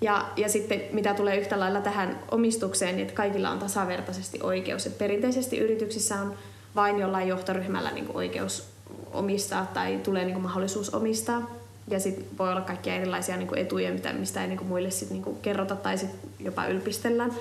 Ja, 0.00 0.26
ja 0.36 0.48
sitten 0.48 0.82
mitä 0.92 1.14
tulee 1.14 1.36
yhtä 1.36 1.60
lailla 1.60 1.80
tähän 1.80 2.18
omistukseen, 2.30 2.96
niin 2.96 3.02
että 3.02 3.16
kaikilla 3.16 3.50
on 3.50 3.58
tasavertaisesti 3.58 4.38
oikeus. 4.42 4.86
Et 4.86 4.98
perinteisesti 4.98 5.58
yrityksissä 5.58 6.20
on 6.20 6.34
vain 6.76 6.98
jollain 6.98 7.28
johtoryhmällä 7.28 7.90
niin 7.90 8.06
kuin 8.06 8.16
oikeus 8.16 8.68
omistaa 9.12 9.66
tai 9.74 10.00
tulee 10.02 10.24
niin 10.24 10.34
kuin 10.34 10.42
mahdollisuus 10.42 10.94
omistaa. 10.94 11.50
Ja 11.88 12.00
sitten 12.00 12.38
voi 12.38 12.50
olla 12.50 12.60
kaikkia 12.60 12.94
erilaisia 12.94 13.36
niin 13.36 13.48
kuin 13.48 13.58
etuja, 13.58 13.92
mitä, 13.92 14.12
mistä 14.12 14.42
ei 14.42 14.48
niin 14.48 14.58
kuin 14.58 14.68
muille 14.68 14.90
sit, 14.90 15.10
niin 15.10 15.22
kuin 15.22 15.36
kerrota 15.42 15.76
tai 15.76 15.98
sit 15.98 16.10
jopa 16.40 16.66
ylpistellään. 16.66 17.32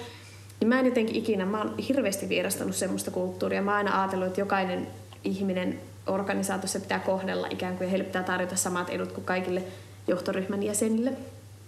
Niin 0.59 0.69
mä 0.69 0.79
en 0.79 0.85
jotenkin 0.85 1.15
ikinä, 1.15 1.45
mä 1.45 1.57
oon 1.57 1.77
hirveästi 1.77 2.29
vierastanut 2.29 2.75
semmoista 2.75 3.11
kulttuuria. 3.11 3.61
Mä 3.61 3.71
oon 3.71 3.77
aina 3.77 4.01
ajatellut, 4.01 4.27
että 4.27 4.41
jokainen 4.41 4.87
ihminen 5.23 5.79
organisaatiossa 6.07 6.79
pitää 6.79 6.99
kohdella 6.99 7.47
ikään 7.49 7.77
kuin 7.77 7.85
ja 7.85 7.89
heille 7.89 8.05
pitää 8.05 8.23
tarjota 8.23 8.55
samat 8.55 8.89
edut 8.89 9.11
kuin 9.11 9.25
kaikille 9.25 9.63
johtoryhmän 10.07 10.63
jäsenille. 10.63 11.13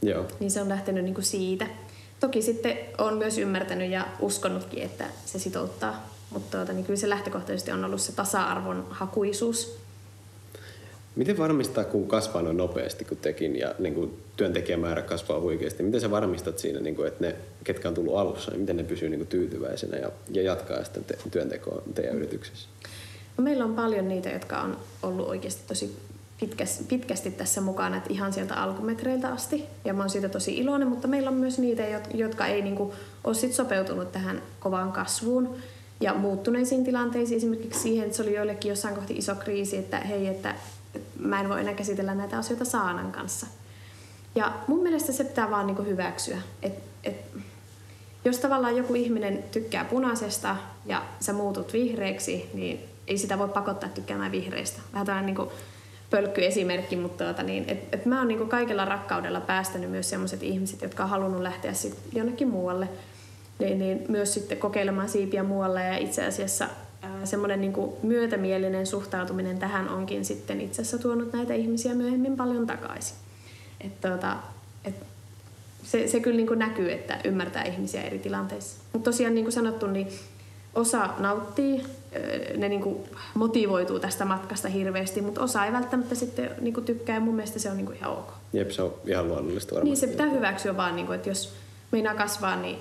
Joo. 0.09 0.25
Niin 0.39 0.51
se 0.51 0.61
on 0.61 0.69
lähtenyt 0.69 1.03
niin 1.03 1.13
kuin 1.13 1.25
siitä. 1.25 1.67
Toki 2.19 2.41
sitten 2.41 2.77
on 2.97 3.17
myös 3.17 3.37
ymmärtänyt 3.37 3.91
ja 3.91 4.07
uskonutkin, 4.19 4.83
että 4.83 5.05
se 5.25 5.39
sitouttaa. 5.39 6.09
Mutta 6.29 6.57
tuota, 6.57 6.73
niin 6.73 6.85
kyllä 6.85 6.99
se 6.99 7.09
lähtökohtaisesti 7.09 7.71
on 7.71 7.85
ollut 7.85 8.01
se 8.01 8.11
tasa-arvon 8.11 8.87
hakuisuus. 8.89 9.77
Miten 11.15 11.37
varmistaa, 11.37 11.83
kun 11.83 12.07
kasvaa 12.07 12.41
noin 12.41 12.57
nopeasti 12.57 13.05
kuin 13.05 13.17
tekin 13.17 13.59
ja 13.59 13.75
niin 13.79 13.93
kuin 13.93 14.17
työntekijämäärä 14.37 15.01
kasvaa 15.01 15.39
huikeasti, 15.39 15.83
miten 15.83 16.01
sä 16.01 16.11
varmistat 16.11 16.59
siinä, 16.59 16.79
niin 16.79 16.95
kuin, 16.95 17.07
että 17.07 17.25
ne, 17.25 17.35
ketkä 17.63 17.87
on 17.87 17.93
tullut 17.93 18.17
alussa, 18.17 18.51
niin 18.51 18.61
miten 18.61 18.77
ne 18.77 18.83
pysyy 18.83 19.09
niin 19.09 19.19
kuin 19.19 19.27
tyytyväisenä 19.27 19.97
ja, 19.97 20.09
ja 20.29 20.41
jatkaa 20.41 20.83
sitten 20.83 21.03
te, 21.03 21.17
työntekoa 21.31 21.81
teidän 21.95 22.15
yrityksessä? 22.15 22.69
No 23.37 23.43
meillä 23.43 23.65
on 23.65 23.75
paljon 23.75 24.07
niitä, 24.07 24.29
jotka 24.29 24.61
on 24.61 24.77
ollut 25.03 25.27
oikeasti 25.27 25.61
tosi 25.67 25.95
pitkästi 26.89 27.31
tässä 27.31 27.61
mukana, 27.61 27.97
että 27.97 28.13
ihan 28.13 28.33
sieltä 28.33 28.55
alkumetreiltä 28.55 29.27
asti. 29.27 29.63
Ja 29.85 29.93
mä 29.93 30.03
oon 30.03 30.09
siitä 30.09 30.29
tosi 30.29 30.57
iloinen, 30.57 30.87
mutta 30.87 31.07
meillä 31.07 31.29
on 31.29 31.35
myös 31.35 31.59
niitä, 31.59 31.83
jotka 32.13 32.47
ei 32.47 32.61
niinku 32.61 32.93
ole 33.23 33.33
sit 33.33 33.53
sopeutunut 33.53 34.11
tähän 34.11 34.41
kovaan 34.59 34.91
kasvuun 34.91 35.55
ja 35.99 36.13
muuttuneisiin 36.13 36.83
tilanteisiin. 36.83 37.37
Esimerkiksi 37.37 37.79
siihen, 37.79 38.05
että 38.05 38.17
se 38.17 38.23
oli 38.23 38.35
joillekin 38.35 38.69
jossain 38.69 38.95
kohti 38.95 39.13
iso 39.13 39.35
kriisi, 39.35 39.77
että 39.77 39.97
hei, 39.97 40.27
että 40.27 40.55
mä 41.19 41.41
en 41.41 41.49
voi 41.49 41.59
enää 41.59 41.73
käsitellä 41.73 42.15
näitä 42.15 42.37
asioita 42.37 42.65
Saanan 42.65 43.11
kanssa. 43.11 43.47
Ja 44.35 44.53
mun 44.67 44.83
mielestä 44.83 45.11
se 45.11 45.23
pitää 45.23 45.51
vaan 45.51 45.67
niinku 45.67 45.83
hyväksyä. 45.83 46.37
Et, 46.61 46.73
et, 47.03 47.15
jos 48.25 48.37
tavallaan 48.37 48.77
joku 48.77 48.93
ihminen 48.93 49.43
tykkää 49.51 49.85
punaisesta 49.85 50.55
ja 50.85 51.03
sä 51.19 51.33
muutut 51.33 51.73
vihreäksi, 51.73 52.49
niin 52.53 52.79
ei 53.07 53.17
sitä 53.17 53.39
voi 53.39 53.49
pakottaa 53.49 53.89
tykkäämään 53.89 54.31
vihreistä. 54.31 54.81
Vähän 54.93 55.05
tämmöinen 55.05 55.35
niin 55.35 55.49
pölkkyesimerkki, 56.09 56.95
mutta 56.95 57.23
tuota, 57.23 57.43
niin, 57.43 57.65
et, 57.67 57.93
et 57.93 58.05
mä 58.05 58.19
oon 58.19 58.27
niin 58.27 58.49
kaikella 58.49 58.85
rakkaudella 58.85 59.41
päästänyt 59.41 59.91
myös 59.91 60.09
sellaiset 60.09 60.43
ihmiset, 60.43 60.81
jotka 60.81 61.03
on 61.03 61.09
halunnut 61.09 61.41
lähteä 61.41 61.73
sit 61.73 61.97
jonnekin 62.13 62.47
muualle, 62.47 62.89
niin, 63.59 63.79
niin 63.79 64.05
myös 64.07 64.33
sitten 64.33 64.57
kokeilemaan 64.57 65.09
siipiä 65.09 65.43
muualle 65.43 65.83
ja 65.83 65.97
itse 65.97 66.25
asiassa 66.25 66.67
semmoinen 67.23 67.61
niin 67.61 67.73
myötämielinen 68.03 68.87
suhtautuminen 68.87 69.59
tähän 69.59 69.89
onkin 69.89 70.25
sitten 70.25 70.61
itse 70.61 70.81
asiassa 70.81 70.97
tuonut 70.97 71.33
näitä 71.33 71.53
ihmisiä 71.53 71.93
myöhemmin 71.93 72.37
paljon 72.37 72.67
takaisin. 72.67 73.17
Et, 73.81 74.01
tuota, 74.01 74.37
et 74.85 74.95
se, 75.83 76.07
se 76.07 76.19
kyllä 76.19 76.37
niin 76.37 76.59
näkyy, 76.59 76.91
että 76.91 77.19
ymmärtää 77.23 77.63
ihmisiä 77.63 78.01
eri 78.01 78.19
tilanteissa. 78.19 78.77
Mutta 78.93 79.11
tosiaan 79.11 79.35
niin 79.35 79.45
kuin 79.45 79.53
sanottu, 79.53 79.87
niin 79.87 80.07
osa 80.75 81.09
nauttii, 81.19 81.83
ne 82.57 82.69
niinku 82.69 83.07
motivoituu 83.33 83.99
tästä 83.99 84.25
matkasta 84.25 84.67
hirveästi, 84.67 85.21
mutta 85.21 85.41
osa 85.41 85.65
ei 85.65 85.71
välttämättä 85.71 86.15
sitten 86.15 86.51
niinku 86.61 86.81
tykkää 86.81 87.15
ja 87.15 87.19
mun 87.19 87.35
mielestä 87.35 87.59
se 87.59 87.69
on 87.69 87.77
niinku 87.77 87.91
ihan 87.91 88.11
ok. 88.11 88.33
Jep, 88.53 88.71
se 88.71 88.81
on 88.81 88.93
ihan 89.05 89.27
luonnollista 89.27 89.75
varmasti. 89.75 89.89
Niin, 89.89 89.97
se 89.97 90.07
pitää 90.07 90.29
hyväksyä 90.29 90.77
vaan, 90.77 90.95
niinku, 90.95 91.13
että 91.13 91.29
jos 91.29 91.53
meinaa 91.91 92.15
kasvaa, 92.15 92.55
niin 92.55 92.77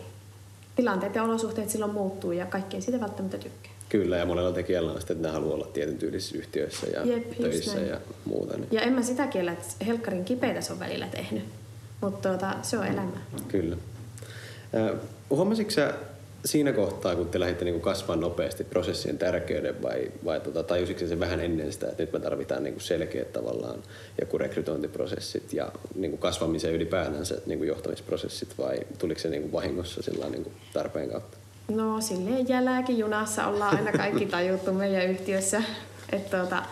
tilanteet 0.77 1.15
ja 1.15 1.23
olosuhteet 1.23 1.71
silloin 1.71 1.93
muuttuu 1.93 2.33
ja 2.33 2.47
kaikki 2.47 2.77
ei 2.77 2.83
siitä 2.83 3.01
välttämättä 3.01 3.39
tykkää. 3.39 3.73
Kyllä, 3.89 4.17
ja 4.17 4.27
monella 4.27 4.53
tekijällä 4.53 4.93
on 4.93 4.99
sitten, 4.99 5.17
että 5.17 5.29
ne 5.29 5.35
haluaa 5.35 5.55
olla 5.55 5.67
tietyn 5.67 5.99
tyylisissä 5.99 6.39
yhtiöissä 6.39 6.87
ja 6.87 7.05
Jep, 7.05 7.41
töissä 7.41 7.81
ja 7.81 8.01
muuta. 8.25 8.57
Niin. 8.57 8.69
Ja 8.71 8.81
en 8.81 8.93
mä 8.93 9.03
sitä 9.03 9.27
kiellä, 9.27 9.53
että 9.53 9.85
helkkarin 9.87 10.25
kipeitä 10.25 10.61
se 10.61 10.73
on 10.73 10.81
välillä 10.81 11.07
tehnyt, 11.07 11.45
mutta 12.01 12.29
tuota, 12.29 12.55
se 12.63 12.79
on 12.79 12.87
elämä. 12.87 13.17
Kyllä. 13.49 13.77
Äh, 14.75 15.01
huomasitko 15.31 15.71
sä 15.71 15.95
siinä 16.45 16.73
kohtaa, 16.73 17.17
kun 17.17 17.29
te 17.29 17.41
lähditte 17.41 17.65
niin 17.65 17.81
kasvamaan 17.81 18.21
nopeasti 18.21 18.65
prosessien 18.65 19.19
tärkeyden 19.19 19.83
vai, 19.83 20.13
vai 20.25 20.41
tota, 20.41 20.63
tajusitko 20.63 21.07
se 21.07 21.21
vähän 21.21 21.41
ennen 21.41 21.73
sitä, 21.73 21.87
että 21.89 22.03
nyt 22.03 22.13
me 22.13 22.21
tarvitaan 22.21 22.63
niin 22.63 22.81
selkeät 22.81 23.33
tavallaan 23.33 23.83
joku 24.21 24.39
rekrytointiprosessit 24.39 25.53
ja 25.53 25.73
niin 25.95 26.11
kuin 26.11 26.21
kasvamisen 26.21 26.73
ylipäätänsä 26.73 27.35
niin 27.47 27.59
kuin 27.59 27.69
johtamisprosessit 27.69 28.59
vai 28.59 28.77
tuliko 28.99 29.21
se 29.21 29.29
niin 29.29 29.43
kuin 29.43 29.53
vahingossa 29.53 30.03
sillä 30.03 30.29
niin 30.29 30.43
kuin 30.43 30.55
tarpeen 30.73 31.11
kautta? 31.11 31.37
No 31.69 32.01
silleen 32.01 32.49
jälääkin 32.49 32.99
junassa 32.99 33.47
ollaan 33.47 33.77
aina 33.77 33.93
kaikki 33.93 34.27
tajuttu 34.27 34.73
meidän 34.73 35.07
yhtiössä. 35.07 35.63
Että 36.13 36.39
tuota, 36.39 36.63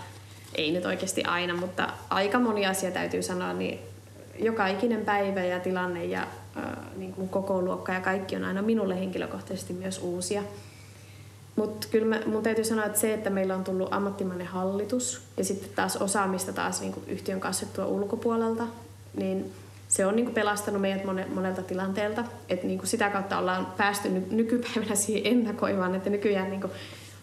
ei 0.55 0.71
nyt 0.71 0.87
oikeasti 0.87 1.25
aina, 1.25 1.57
mutta 1.57 1.89
aika 2.11 2.39
moni 2.39 2.67
asia 2.67 2.91
täytyy 2.91 3.23
sanoa, 3.23 3.53
niin 3.53 3.79
joka 4.43 4.67
ikinen 4.67 5.05
päivä 5.05 5.45
ja 5.45 5.61
tilanne 5.61 6.05
ja 6.05 6.21
äh, 6.23 6.65
niin 6.97 7.13
kuin 7.13 7.29
koko 7.29 7.63
luokka 7.63 7.93
ja 7.93 8.01
kaikki 8.01 8.37
on 8.37 8.45
aina 8.45 8.63
minulle 8.63 9.01
henkilökohtaisesti 9.01 9.73
myös 9.73 9.99
uusia. 9.99 10.43
Mutta 11.57 11.87
kyllä 11.91 12.07
mä, 12.07 12.21
mun 12.27 12.43
täytyy 12.43 12.65
sanoa, 12.65 12.85
että 12.85 12.99
se, 12.99 13.15
että 13.15 13.31
meillä 13.31 13.55
on 13.55 13.65
tullut 13.65 13.93
ammattimainen 13.93 14.47
hallitus 14.47 15.23
ja 15.37 15.45
sitten 15.45 15.71
taas 15.77 15.97
osaamista 15.97 16.53
taas 16.53 16.81
niin 16.81 16.93
kuin 16.93 17.09
yhtiön 17.09 17.41
kasvettua 17.41 17.87
ulkopuolelta, 17.87 18.67
niin 19.17 19.53
se 19.89 20.07
on 20.07 20.17
niin 20.17 20.25
kuin 20.25 20.35
pelastanut 20.35 20.81
meidät 20.81 21.05
monelta 21.35 21.63
tilanteelta. 21.63 22.25
Että 22.49 22.67
niin 22.67 22.79
kuin 22.79 22.89
sitä 22.89 23.11
kautta 23.11 23.39
ollaan 23.39 23.67
päästy 23.77 24.09
nykypäivänä 24.09 24.95
siihen 24.95 25.33
ennakoivaan, 25.33 25.95
että 25.95 26.11
nykyään 26.11 26.51
niin 26.51 26.61
kuin 26.61 26.73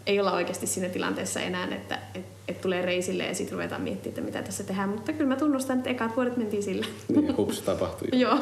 ei 0.06 0.20
olla 0.20 0.32
oikeasti 0.32 0.68
siinä 0.68 0.90
tilanteessa 0.90 1.40
enää, 1.40 1.68
että 1.76 2.00
et, 2.16 2.26
et 2.50 2.62
tulee 2.62 2.82
reisille 2.82 3.26
ja 3.26 3.36
sitten 3.36 3.54
ruvetaan 3.54 3.82
miettimään, 3.82 4.10
että 4.10 4.22
mitä 4.22 4.42
tässä 4.46 4.64
tehdään. 4.64 4.90
Mutta 4.90 5.14
kyllä 5.14 5.28
mä 5.28 5.36
tunnustan, 5.36 5.78
että 5.78 5.90
ekat 5.90 6.16
vuodet 6.16 6.38
mentiin 6.38 6.64
sillä. 6.64 6.86
Niin, 7.08 7.38
hups, 7.38 7.62
tapahtui. 7.62 8.08
Joo, 8.20 8.40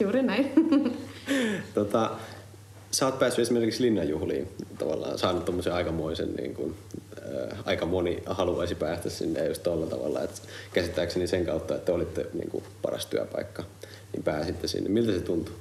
juuri 0.00 0.22
näin. 0.22 0.52
tota, 1.74 2.10
sä 2.90 3.06
oot 3.06 3.18
päässyt 3.18 3.42
esimerkiksi 3.42 3.82
linnanjuhliin, 3.82 4.48
tavallaan 4.78 5.18
saanut 5.18 5.44
tommosen 5.44 5.72
aikamoisen, 5.72 6.34
niin 6.34 6.54
kuin, 6.54 6.74
äh, 7.18 7.58
aika 7.64 7.86
moni 7.86 8.22
haluaisi 8.26 8.74
päästä 8.74 9.10
sinne 9.10 9.46
just 9.46 9.62
tuolla 9.62 9.86
tavalla, 9.86 10.22
että 10.22 10.40
käsittääkseni 10.72 11.26
sen 11.26 11.46
kautta, 11.46 11.74
että 11.74 11.92
olitte 11.92 12.26
niin 12.32 12.50
kuin, 12.50 12.64
paras 12.82 13.06
työpaikka, 13.06 13.64
niin 14.12 14.22
pääsitte 14.22 14.66
sinne. 14.66 14.88
Miltä 14.90 15.12
se 15.12 15.20
tuntui? 15.20 15.54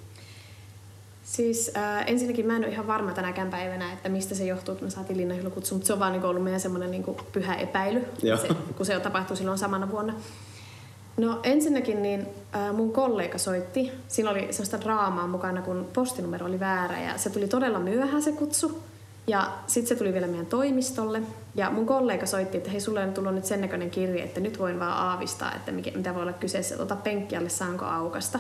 Siis 1.26 1.72
äh, 1.78 2.04
ensinnäkin 2.08 2.48
mä 2.48 2.56
en 2.56 2.64
ole 2.64 2.72
ihan 2.72 2.88
varma 2.88 3.12
tänäkään 3.12 3.50
päivänä, 3.50 3.94
että 3.94 4.10
mistä 4.10 4.36
se 4.36 4.46
johtuu, 4.46 4.72
että 4.72 4.86
me 4.86 4.92
saatiin 4.92 5.18
linnanjuhlakutsu, 5.18 5.76
mutta 5.76 5.88
se 5.88 5.94
on 5.94 6.00
vaan 6.00 6.12
niin 6.12 6.24
ollut 6.24 6.44
meidän 6.44 6.60
semmoinen 6.60 6.92
niin 6.92 7.06
pyhä 7.32 7.56
epäily, 7.56 8.06
se, 8.42 8.48
kun 8.78 8.86
se 8.86 9.00
tapahtui 9.00 9.38
silloin 9.38 9.58
samana 9.58 9.92
vuonna. 9.92 10.14
No 11.18 11.40
ensinnäkin 11.44 12.02
niin 12.02 12.28
äh, 12.56 12.76
mun 12.76 12.94
kollega 12.94 13.38
soitti. 13.38 13.92
Siinä 14.08 14.30
oli 14.30 14.48
sellaista 14.52 14.82
draamaa 14.82 15.28
mukana, 15.28 15.62
kun 15.62 15.88
postinumero 15.94 16.46
oli 16.46 16.60
väärä 16.60 17.02
ja 17.02 17.18
se 17.18 17.30
tuli 17.30 17.48
todella 17.48 17.80
myöhään 17.80 18.24
se 18.24 18.32
kutsu. 18.32 18.84
Ja 19.28 19.52
sitten 19.68 19.88
se 19.88 19.96
tuli 19.96 20.14
vielä 20.14 20.28
meidän 20.28 20.46
toimistolle. 20.46 21.22
Ja 21.56 21.70
mun 21.70 21.86
kollega 21.86 22.26
soitti, 22.26 22.58
että 22.58 22.70
hei, 22.70 22.80
sulle 22.80 23.04
on 23.04 23.14
tullut 23.14 23.36
nyt 23.36 23.46
sen 23.46 23.62
näköinen 23.62 23.90
kirje, 23.90 24.24
että 24.24 24.40
nyt 24.40 24.60
voin 24.60 24.80
vaan 24.80 24.98
aavistaa, 24.98 25.56
että 25.56 25.72
mikä, 25.72 25.92
mitä 25.96 26.16
voi 26.16 26.22
olla 26.22 26.34
kyseessä. 26.34 26.76
Ota 26.82 26.96
penkkialle, 26.96 27.50
saanko 27.50 27.86
aukasta. 27.86 28.40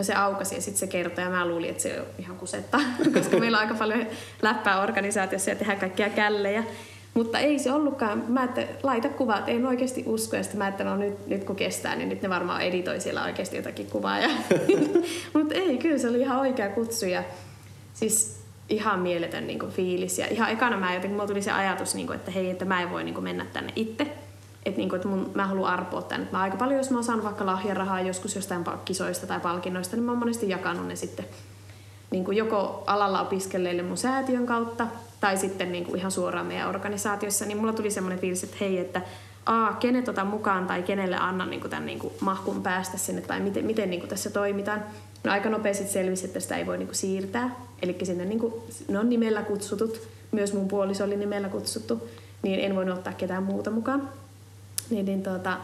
No 0.00 0.04
se 0.04 0.14
aukasi 0.14 0.54
ja 0.54 0.60
sitten 0.60 0.78
se 0.78 0.86
kertoi 0.86 1.24
ja 1.24 1.30
mä 1.30 1.46
luulin, 1.46 1.70
että 1.70 1.82
se 1.82 2.00
on 2.00 2.06
ihan 2.18 2.36
kusetta, 2.36 2.80
koska 3.14 3.36
meillä 3.38 3.58
on 3.58 3.64
aika 3.64 3.74
paljon 3.74 4.06
läppää 4.42 4.82
organisaatiossa 4.82 5.50
ja 5.50 5.56
tehdään 5.56 5.78
kaikkia 5.78 6.08
källejä. 6.08 6.64
Mutta 7.14 7.38
ei 7.38 7.58
se 7.58 7.72
ollutkaan. 7.72 8.24
Mä 8.28 8.44
että 8.44 8.66
laita 8.82 9.08
kuvat, 9.08 9.48
en 9.48 9.66
oikeasti 9.66 10.02
usko. 10.06 10.36
Ja 10.36 10.42
sitten 10.42 10.58
mä 10.58 10.68
että 10.68 10.84
no 10.84 10.96
nyt, 10.96 11.26
nyt 11.26 11.44
kun 11.44 11.56
kestää, 11.56 11.96
niin 11.96 12.08
nyt 12.08 12.22
ne 12.22 12.30
varmaan 12.30 12.62
editoi 12.62 13.00
siellä 13.00 13.24
oikeasti 13.24 13.56
jotakin 13.56 13.86
kuvaa. 13.86 14.18
Ja 14.18 14.28
Mutta 15.34 15.54
ei, 15.54 15.78
kyllä 15.78 15.98
se 15.98 16.08
oli 16.08 16.20
ihan 16.20 16.40
oikea 16.40 16.68
kutsu. 16.68 17.06
Ja 17.06 17.22
siis 17.94 18.40
ihan 18.68 19.00
mieletön 19.00 19.46
niin 19.46 19.58
kuin, 19.58 19.72
fiilis. 19.72 20.18
Ja 20.18 20.26
ihan 20.30 20.50
ekana 20.50 20.76
mä 20.76 20.94
jotenkin, 20.94 21.16
mulla 21.16 21.26
tuli 21.26 21.42
se 21.42 21.50
ajatus, 21.50 21.94
niin 21.94 22.06
kuin, 22.06 22.16
että 22.16 22.30
hei, 22.30 22.50
että 22.50 22.64
mä 22.64 22.82
en 22.82 22.90
voi 22.90 23.04
niin 23.04 23.14
kuin, 23.14 23.24
mennä 23.24 23.46
tänne 23.52 23.72
itse. 23.76 24.06
Että, 24.66 24.78
niin 24.78 24.88
kuin, 24.88 24.96
että 24.96 25.08
mun, 25.08 25.30
mä 25.34 25.46
haluan 25.46 25.72
arpoa 25.72 26.02
tänne. 26.02 26.26
Mä 26.32 26.40
aika 26.40 26.56
paljon, 26.56 26.78
jos 26.78 26.90
mä 26.90 26.98
oon 27.08 27.24
vaikka 27.24 27.46
lahjarahaa 27.46 28.00
joskus 28.00 28.34
jostain 28.36 28.64
kisoista 28.84 29.26
tai 29.26 29.40
palkinnoista, 29.40 29.96
niin 29.96 30.04
mä 30.04 30.12
oon 30.12 30.18
monesti 30.18 30.48
jakanut 30.48 30.86
ne 30.86 30.96
sitten 30.96 31.24
niin 32.10 32.24
kuin 32.24 32.36
joko 32.36 32.84
alalla 32.86 33.20
opiskelleille 33.20 33.82
mun 33.82 33.96
säätiön 33.96 34.46
kautta 34.46 34.86
tai 35.20 35.36
sitten 35.36 35.72
niin 35.72 35.84
kuin 35.84 35.98
ihan 35.98 36.10
suoraan 36.10 36.46
meidän 36.46 36.68
organisaatiossa, 36.68 37.46
niin 37.46 37.58
mulla 37.58 37.72
tuli 37.72 37.90
semmoinen 37.90 38.18
fiilis, 38.18 38.44
että 38.44 38.56
hei, 38.60 38.78
että 38.78 39.00
a, 39.46 39.72
kenet 39.72 40.08
otan 40.08 40.26
mukaan 40.26 40.66
tai 40.66 40.82
kenelle 40.82 41.16
annan 41.16 41.50
niin 41.50 41.60
kuin 41.60 41.70
tämän 41.70 41.86
niin 41.86 41.98
kuin 41.98 42.14
mahkun 42.20 42.62
päästä 42.62 42.98
sinne 42.98 43.22
tai 43.22 43.40
miten, 43.40 43.64
miten 43.64 43.90
niin 43.90 44.00
kuin 44.00 44.10
tässä 44.10 44.30
toimitaan. 44.30 44.84
No 45.24 45.32
aika 45.32 45.48
nopeasti 45.48 45.88
selvisi, 45.88 46.26
että 46.26 46.40
sitä 46.40 46.56
ei 46.56 46.66
voi 46.66 46.78
niin 46.78 46.88
kuin 46.88 46.96
siirtää. 46.96 47.56
Eli 47.82 47.96
sinne 48.02 48.24
niin 48.24 48.38
kuin, 48.38 48.54
ne 48.88 48.98
on 48.98 49.08
nimellä 49.08 49.42
kutsutut, 49.42 50.08
myös 50.32 50.54
mun 50.54 50.68
puoliso 50.68 51.04
oli 51.04 51.16
nimellä 51.16 51.48
kutsuttu, 51.48 52.08
niin 52.42 52.60
en 52.60 52.76
voinut 52.76 52.98
ottaa 52.98 53.12
ketään 53.12 53.42
muuta 53.42 53.70
mukaan. 53.70 54.08
Niin, 54.90 55.06
niin 55.06 55.22
tuota, 55.22 55.56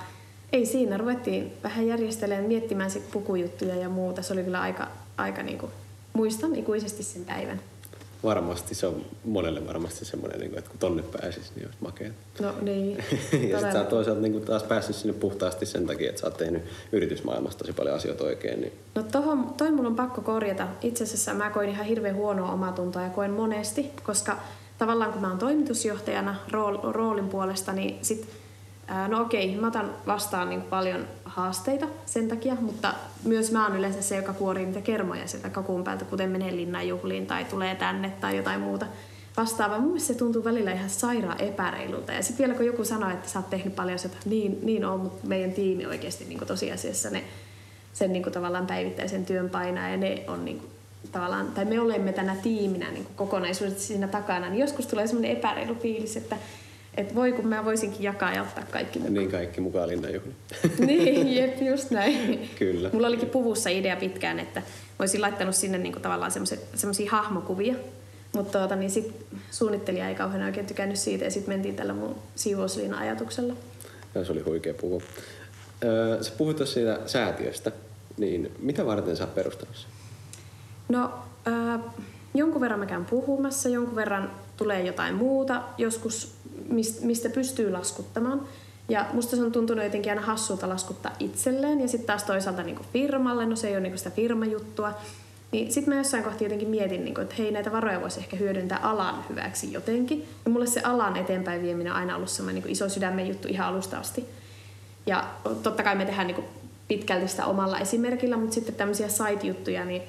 ei 0.53 0.67
siinä, 0.67 0.97
ruvettiin 0.97 1.53
vähän 1.63 1.87
järjestelemään, 1.87 2.49
miettimään 2.49 2.91
sit 2.91 3.11
pukujuttuja 3.11 3.75
ja 3.75 3.89
muuta. 3.89 4.23
Se 4.23 4.33
oli 4.33 4.45
kyllä 4.45 4.61
aika, 4.61 4.89
aika 5.17 5.43
niin 5.43 5.59
kuin, 5.59 5.73
muistan 6.13 6.57
ikuisesti 6.57 7.03
sen 7.03 7.25
päivän 7.25 7.61
varmasti 8.27 8.75
se 8.75 8.87
on 8.87 9.05
monelle 9.25 9.67
varmasti 9.67 10.05
semmoinen, 10.05 10.41
niin 10.41 10.59
että 10.59 10.71
kun 10.71 10.79
tonne 10.79 11.03
pääsisi, 11.03 11.53
niin 11.57 11.67
olisi 11.67 11.79
makea. 11.81 12.11
No 12.41 12.55
niin. 12.63 12.97
ja 13.51 13.59
sitten 13.59 13.73
sä 13.73 13.79
oot 13.79 13.89
toisaalta 13.89 14.21
niin 14.21 14.43
taas 14.43 14.63
päässyt 14.63 14.97
sinne 14.97 15.15
puhtaasti 15.15 15.67
sen 15.67 15.87
takia, 15.87 16.09
että 16.09 16.21
sä 16.21 16.27
oot 16.27 16.37
tehnyt 16.37 16.63
yritysmaailmasta 16.93 17.59
tosi 17.59 17.73
paljon 17.73 17.97
asioita 17.97 18.25
oikein. 18.25 18.61
Niin... 18.61 18.73
No 18.95 19.03
tohon, 19.03 19.55
toi 19.57 19.71
mun 19.71 19.87
on 19.87 19.97
pakko 19.97 20.21
korjata. 20.21 20.69
Itse 20.83 21.05
asiassa 21.05 21.35
mä 21.35 21.51
koin 21.51 21.69
ihan 21.69 21.87
hirveän 21.87 22.17
huonoa 22.17 22.53
omatuntoa 22.53 23.03
ja 23.03 23.11
koen 23.11 23.31
monesti, 23.31 23.91
koska 24.03 24.39
tavallaan 24.79 25.13
kun 25.13 25.21
mä 25.21 25.29
oon 25.29 25.39
toimitusjohtajana 25.39 26.37
rool, 26.51 26.79
roolin 26.83 27.29
puolesta, 27.29 27.73
niin 27.73 27.99
sit 28.03 28.29
No 29.09 29.21
okei, 29.21 29.57
mä 29.57 29.67
otan 29.67 29.91
vastaan 30.07 30.49
niin 30.49 30.63
paljon 30.63 31.09
haasteita 31.25 31.87
sen 32.07 32.29
takia, 32.29 32.55
mutta 32.61 32.95
myös 33.25 33.53
mä 33.53 33.67
oon 33.67 33.77
yleensä 33.77 34.03
se, 34.03 34.17
joka 34.17 34.33
kuorii 34.33 34.67
niitä 34.67 34.81
kermoja 34.81 35.27
sieltä 35.29 35.51
kakun 35.51 35.85
päältä, 35.85 36.05
kuten 36.05 36.31
menee 36.31 36.57
linnanjuhliin 36.57 37.27
tai 37.27 37.45
tulee 37.45 37.75
tänne 37.75 38.13
tai 38.21 38.37
jotain 38.37 38.61
muuta 38.61 38.87
vastaavaa. 39.37 39.79
Mun 39.79 39.89
mielestä 39.89 40.13
se 40.13 40.19
tuntuu 40.19 40.45
välillä 40.45 40.73
ihan 40.73 40.91
sairaan 40.91 41.41
epäreilulta. 41.41 42.13
Ja 42.13 42.23
sitten 42.23 42.47
vielä 42.47 42.57
kun 42.57 42.67
joku 42.67 42.85
sanoo, 42.85 43.11
että 43.11 43.29
sä 43.29 43.39
oot 43.39 43.51
tehnyt 43.51 43.77
paljon 43.77 43.99
että 44.05 44.17
niin, 44.25 44.59
niin 44.63 44.85
on, 44.85 45.01
mutta 45.01 45.27
meidän 45.27 45.53
tiimi 45.53 45.87
oikeasti 45.87 46.25
niin 46.25 46.47
tosiasiassa 46.47 47.11
ne, 47.11 47.25
sen 47.93 48.13
niin 48.13 48.23
tavallaan 48.23 48.67
päivittäisen 48.67 49.27
työn 49.27 49.51
painaa 49.51 49.89
ja 49.89 49.97
ne 49.97 50.25
on 50.29 50.45
niin 50.45 50.59
kuin, 50.59 50.71
tavallaan, 51.13 51.47
tai 51.47 51.65
me 51.65 51.81
olemme 51.81 52.13
tänä 52.13 52.37
tiiminä 52.43 52.91
niin 52.91 53.07
kokonaisuudessa 53.17 53.87
siinä 53.87 54.09
takana, 54.09 54.49
niin 54.49 54.61
joskus 54.61 54.87
tulee 54.87 55.07
semmoinen 55.07 55.37
epäreilu 55.37 55.75
fiilis, 55.75 56.17
että 56.17 56.37
että 56.97 57.15
voi 57.15 57.33
kun 57.33 57.47
mä 57.47 57.65
voisinkin 57.65 58.03
jakaa 58.03 58.33
ja 58.33 58.43
ottaa 58.43 58.65
kaikki 58.71 58.99
mukaan. 58.99 59.15
Niin 59.15 59.31
kaikki 59.31 59.61
mukaan 59.61 59.89
linnanjuhli. 59.89 60.33
niin, 60.87 61.35
jep, 61.35 61.63
just 61.63 61.91
näin. 61.91 62.51
Kyllä. 62.59 62.91
Mulla 62.93 63.07
olikin 63.07 63.31
puvussa 63.31 63.71
idea 63.71 63.97
pitkään, 63.97 64.39
että 64.39 64.63
olisin 64.99 65.21
laittanut 65.21 65.55
sinne 65.55 65.79
niinku 65.79 66.01
tavallaan 66.01 66.33
semmoisia 66.75 67.11
hahmokuvia. 67.11 67.75
Mutta 68.33 68.59
tuota, 68.59 68.77
niin 68.77 68.91
sit 68.91 69.27
suunnittelija 69.51 70.09
ei 70.09 70.15
kauhean 70.15 70.43
oikein 70.43 70.67
tykännyt 70.67 70.99
siitä 70.99 71.25
ja 71.25 71.31
sitten 71.31 71.55
mentiin 71.55 71.77
tällä 71.77 71.93
mun 71.95 72.17
siivousliina 72.35 72.99
ajatuksella. 72.99 73.55
Ja 74.15 74.25
se 74.25 74.33
oli 74.33 74.41
huikea 74.41 74.75
puhu. 74.75 75.03
Öö, 75.85 76.23
sä 76.23 76.33
puhuit 76.39 76.57
tuossa 76.57 76.75
siitä 76.75 76.99
säätiöstä, 77.07 77.73
niin 78.17 78.53
mitä 78.59 78.87
varten 78.87 79.17
sä 79.17 79.25
oot 79.25 79.35
perustanut 79.35 79.87
No, 80.89 81.11
äh, 81.47 81.81
jonkun 82.35 82.61
verran 82.61 82.81
mä 82.81 82.87
käyn 82.87 83.05
puhumassa, 83.05 83.69
jonkun 83.69 83.97
verran 83.97 84.31
tulee 84.57 84.83
jotain 84.83 85.15
muuta, 85.15 85.63
joskus 85.79 86.35
mistä 87.03 87.29
pystyy 87.29 87.71
laskuttamaan. 87.71 88.41
Ja 88.89 89.07
musta 89.13 89.37
se 89.37 89.43
on 89.43 89.53
tuntunut 89.53 89.85
jotenkin 89.85 90.13
aina 90.13 90.23
hassulta 90.23 90.69
laskuttaa 90.69 91.13
itselleen 91.21 91.81
ja 91.81 91.89
sitten 91.89 92.07
taas 92.07 92.25
toisaalta 92.25 92.63
niin 92.63 92.79
firmalle, 92.93 93.47
no 93.47 93.57
se 93.57 93.69
ei 93.69 93.75
ole 93.75 93.81
niin 93.81 93.99
sitä 93.99 94.11
firmajuttua. 94.11 94.95
Niin 95.53 95.73
sitten 95.73 95.95
mä 95.95 96.01
jossain 96.01 96.25
kohti 96.25 96.45
jotenkin 96.45 96.69
mietin, 96.69 97.05
niin 97.05 97.15
kuin, 97.15 97.23
että 97.23 97.35
hei 97.39 97.51
näitä 97.51 97.73
varoja 97.73 98.01
voisi 98.01 98.21
ehkä 98.21 98.37
hyödyntää 98.37 98.79
alan 98.79 99.25
hyväksi 99.29 99.73
jotenkin. 99.73 100.29
Ja 100.45 100.51
mulle 100.51 100.67
se 100.67 100.81
alan 100.81 101.17
eteenpäin 101.17 101.63
vieminen 101.63 101.93
on 101.93 101.99
aina 101.99 102.17
ollut 102.17 102.29
semmoinen 102.29 102.63
niin 102.63 102.73
iso 102.73 102.89
sydämen 102.89 103.29
juttu 103.29 103.49
ihan 103.49 103.69
alusta 103.69 103.99
asti. 103.99 104.25
Ja 105.07 105.25
totta 105.63 105.83
kai 105.83 105.95
me 105.95 106.05
tehdään 106.05 106.27
niin 106.27 106.45
pitkälti 106.89 107.29
sitä 107.29 107.47
omalla 107.47 107.79
esimerkillä, 107.79 108.37
mutta 108.37 108.55
sitten 108.55 108.75
tämmöisiä 108.75 109.09
side-juttuja, 109.09 109.85
niin 109.85 110.03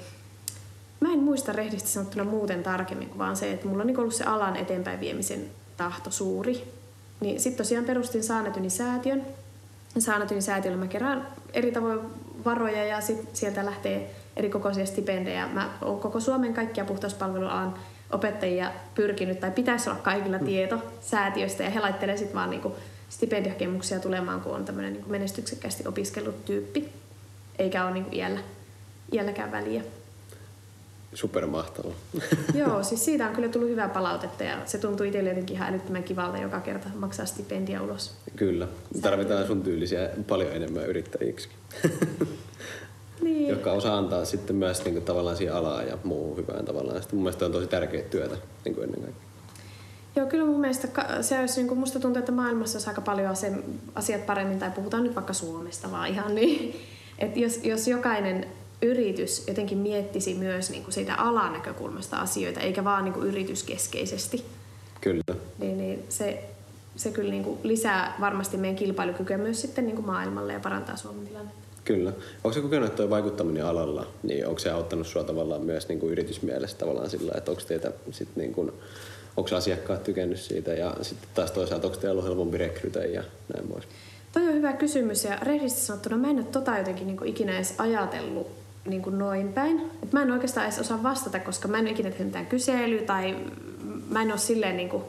mä 1.00 1.12
en 1.12 1.18
muista 1.18 1.52
rehdisti 1.52 1.88
sanottuna 1.88 2.24
muuten 2.24 2.62
tarkemmin 2.62 3.08
kuin 3.08 3.18
vaan 3.18 3.36
se, 3.36 3.52
että 3.52 3.68
mulla 3.68 3.82
on 3.82 3.86
niin 3.86 4.00
ollut 4.00 4.14
se 4.14 4.24
alan 4.24 4.56
eteenpäin 4.56 5.00
viemisen 5.00 5.50
tahto 5.78 6.10
suuri. 6.10 6.72
Niin 7.20 7.40
sitten 7.40 7.64
tosiaan 7.64 7.84
perustin 7.84 8.22
Saanetyni 8.22 8.70
säätiön. 8.70 9.26
Saanetyni 9.98 10.40
säätiöllä 10.40 10.78
mä 10.78 10.86
kerään 10.86 11.26
eri 11.52 11.72
tavoin 11.72 12.00
varoja 12.44 12.84
ja 12.84 13.00
sit 13.00 13.28
sieltä 13.32 13.66
lähtee 13.66 14.14
eri 14.36 14.50
kokoisia 14.50 14.86
stipendejä. 14.86 15.46
Mä 15.46 15.70
oon 15.82 16.00
koko 16.00 16.20
Suomen 16.20 16.54
kaikkia 16.54 16.84
puhtauspalvelualan 16.84 17.74
opettajia 18.12 18.72
pyrkinyt, 18.94 19.40
tai 19.40 19.50
pitäisi 19.50 19.90
olla 19.90 20.00
kaikilla 20.00 20.38
mm. 20.38 20.44
tieto 20.44 20.78
säätiöstä, 21.00 21.62
ja 21.62 21.70
he 21.70 21.80
laittelee 21.80 22.16
sitten 22.16 22.36
vaan 22.36 22.50
niinku 22.50 22.76
stipendihakemuksia 23.08 24.00
tulemaan, 24.00 24.40
kun 24.40 24.54
on 24.54 24.64
tämmöinen 24.64 24.92
niinku 24.92 25.10
menestyksekkäästi 25.10 25.88
opiskellut 25.88 26.44
tyyppi, 26.44 26.92
eikä 27.58 27.84
ole 27.84 27.92
niinku 27.92 28.10
iällä, 28.12 28.40
iälläkään 29.12 29.52
väliä 29.52 29.82
supermahtava. 31.14 31.92
Joo, 32.54 32.82
siis 32.82 33.04
siitä 33.04 33.28
on 33.28 33.34
kyllä 33.34 33.48
tullut 33.48 33.70
hyvää 33.70 33.88
palautetta 33.88 34.44
ja 34.44 34.56
se 34.64 34.78
tuntuu 34.78 35.06
itselle 35.06 35.28
jotenkin 35.28 35.56
ihan 35.56 35.68
älyttömän 35.68 36.04
kivalta 36.04 36.38
joka 36.38 36.60
kerta 36.60 36.88
maksaa 36.94 37.26
stipendia 37.26 37.82
ulos. 37.82 38.14
Kyllä, 38.36 38.68
tarvitaan 39.02 39.46
sun 39.46 39.62
tyylisiä 39.62 40.10
paljon 40.28 40.52
enemmän 40.52 40.86
yrittäjiksi. 40.86 41.48
niin. 43.22 43.48
Joka 43.48 43.72
osaa 43.72 43.98
antaa 43.98 44.24
sitten 44.24 44.56
myös 44.56 44.84
niin 44.84 44.94
kuin, 44.94 45.04
tavallaan 45.04 45.36
siihen 45.36 45.54
alaa 45.54 45.82
ja 45.82 45.98
muu 46.04 46.36
hyvään 46.36 46.64
tavallaan. 46.64 47.00
Sitten 47.02 47.16
mun 47.16 47.24
mielestä 47.24 47.46
on 47.46 47.52
tosi 47.52 47.66
tärkeää 47.66 48.02
työtä 48.02 48.36
niin 48.64 48.74
kuin 48.74 48.84
ennen 48.84 49.00
kaikkea. 49.02 49.28
Joo, 50.16 50.26
kyllä 50.26 50.44
mun 50.44 50.60
mielestä 50.60 50.88
se 51.20 51.38
olisi, 51.38 51.60
niin 51.60 51.68
kuin 51.68 51.80
musta 51.80 52.00
tuntuu, 52.00 52.18
että 52.18 52.32
maailmassa 52.32 52.76
olisi 52.76 52.90
aika 52.90 53.00
paljon 53.00 53.34
asiat 53.94 54.26
paremmin, 54.26 54.58
tai 54.58 54.70
puhutaan 54.70 55.04
nyt 55.04 55.14
vaikka 55.14 55.32
Suomesta 55.32 55.90
vaan 55.90 56.08
ihan 56.08 56.34
niin, 56.34 56.74
että 57.18 57.38
jos, 57.38 57.60
jos 57.64 57.88
jokainen 57.88 58.46
yritys 58.82 59.48
jotenkin 59.48 59.78
miettisi 59.78 60.34
myös 60.34 60.70
niin 60.70 60.82
kuin 60.82 60.94
siitä 60.94 61.14
alan 61.14 61.52
näkökulmasta 61.52 62.16
asioita, 62.16 62.60
eikä 62.60 62.84
vaan 62.84 63.04
niin 63.04 63.12
kuin 63.12 63.26
yrityskeskeisesti. 63.26 64.44
Kyllä. 65.00 65.34
Niin, 65.58 65.78
niin 65.78 66.04
se, 66.08 66.44
se 66.96 67.10
kyllä 67.10 67.30
niin 67.30 67.44
kuin 67.44 67.58
lisää 67.62 68.16
varmasti 68.20 68.56
meidän 68.56 68.76
kilpailukykyä 68.76 69.38
myös 69.38 69.60
sitten 69.60 69.86
niin 69.86 69.96
kuin 69.96 70.06
maailmalle 70.06 70.52
ja 70.52 70.60
parantaa 70.60 70.96
Suomen 70.96 71.26
tilannetta. 71.26 71.68
Kyllä. 71.84 72.12
Onko 72.44 72.52
se 72.52 72.60
kokenut, 72.60 72.88
että 72.88 73.10
vaikuttaminen 73.10 73.66
alalla, 73.66 74.06
niin 74.22 74.46
onko 74.46 74.58
se 74.58 74.70
auttanut 74.70 75.06
sinua 75.06 75.24
tavallaan 75.24 75.62
myös 75.62 75.88
niin 75.88 76.00
kuin 76.00 76.12
yritysmielessä 76.12 76.76
tavallaan 76.76 77.10
sillä, 77.10 77.32
että 77.36 77.50
onko 77.50 77.62
teitä 77.68 77.92
sit 78.10 78.28
niin 78.36 78.52
kuin, 78.52 78.72
onko 79.36 79.56
asiakkaat 79.56 80.04
tykännyt 80.04 80.40
siitä 80.40 80.70
ja 80.70 80.96
sitten 81.02 81.28
taas 81.34 81.50
toisaalta 81.50 81.86
onko 81.86 81.98
teillä 81.98 82.12
ollut 82.12 82.24
helpompi 82.24 82.58
rekrytä 82.58 82.98
ja 82.98 83.22
näin 83.54 83.68
pois? 83.68 83.84
Toi 84.32 84.48
on 84.48 84.54
hyvä 84.54 84.72
kysymys 84.72 85.24
ja 85.24 85.38
rehellisesti 85.42 85.86
sanottuna 85.86 86.16
mä 86.16 86.30
en 86.30 86.36
ole 86.36 86.44
tota 86.44 86.78
jotenkin 86.78 87.06
niin 87.06 87.16
kuin 87.16 87.30
ikinä 87.30 87.56
edes 87.56 87.74
ajatellut 87.78 88.46
niin 88.88 89.02
kuin 89.02 89.18
noin 89.18 89.52
päin. 89.52 89.90
Et 90.02 90.12
mä 90.12 90.22
en 90.22 90.30
oikeastaan 90.30 90.66
edes 90.66 90.78
osaa 90.78 91.02
vastata, 91.02 91.40
koska 91.40 91.68
mä 91.68 91.78
en 91.78 91.84
ole 91.84 91.90
ikinä 91.90 92.10
tehnyt 92.10 92.26
mitään 92.26 92.46
kyselyä 92.46 93.02
tai 93.02 93.36
mä 94.10 94.22
en 94.22 94.30
ole 94.30 94.38
silleen 94.38 94.76
niin 94.76 94.88
kuin, 94.88 95.02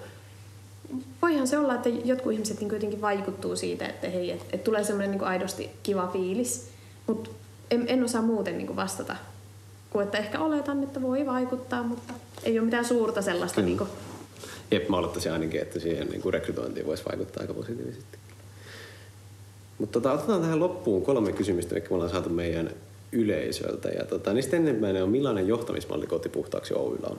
voihan 1.21 1.47
se 1.47 1.57
olla, 1.57 1.75
että 1.75 1.89
jotkut 1.89 2.33
ihmiset 2.33 2.59
niin 2.59 2.73
jotenkin 2.73 3.01
vaikuttuu 3.01 3.55
siitä, 3.55 3.85
että 3.85 4.09
hei, 4.09 4.31
että 4.31 4.45
et 4.53 4.63
tulee 4.63 4.83
semmoinen 4.83 5.11
niin 5.11 5.23
aidosti 5.23 5.69
kiva 5.83 6.07
fiilis. 6.07 6.69
Mutta 7.07 7.29
en, 7.71 7.85
en 7.87 8.03
osaa 8.03 8.21
muuten 8.21 8.57
niin 8.57 8.67
kuin 8.67 8.77
vastata. 8.77 9.15
Kuin 9.89 10.03
että 10.03 10.17
ehkä 10.17 10.39
oletan, 10.39 10.83
että 10.83 11.01
voi 11.01 11.25
vaikuttaa, 11.25 11.83
mutta 11.83 12.13
ei 12.43 12.59
ole 12.59 12.65
mitään 12.65 12.85
suurta 12.85 13.21
sellaista. 13.21 13.61
Niin 13.61 13.77
kuin... 13.77 13.89
Jep, 14.71 14.89
mä 14.89 14.97
olettaisin 14.97 15.31
ainakin, 15.31 15.61
että 15.61 15.79
siihen 15.79 16.07
niin 16.07 16.21
kuin 16.21 16.33
rekrytointiin 16.33 16.85
voisi 16.85 17.05
vaikuttaa 17.05 17.41
aika 17.41 17.53
positiivisesti. 17.53 18.17
Mutta 19.77 19.93
tota, 20.01 20.13
otetaan 20.13 20.41
tähän 20.41 20.59
loppuun 20.59 21.05
kolme 21.05 21.31
kysymystä, 21.31 21.75
mitkä 21.75 21.89
me 21.89 21.93
ollaan 21.95 22.11
saatu 22.11 22.29
meidän 22.29 22.69
yleisöltä. 23.11 23.89
Ja 23.89 24.05
tota, 24.05 24.33
niistä 24.33 24.57
ensimmäinen 24.57 25.03
on, 25.03 25.09
millainen 25.09 25.47
johtamismalli 25.47 26.07
kotipuhtaaksi 26.07 26.73
Oyllä 26.73 27.07
on? 27.07 27.17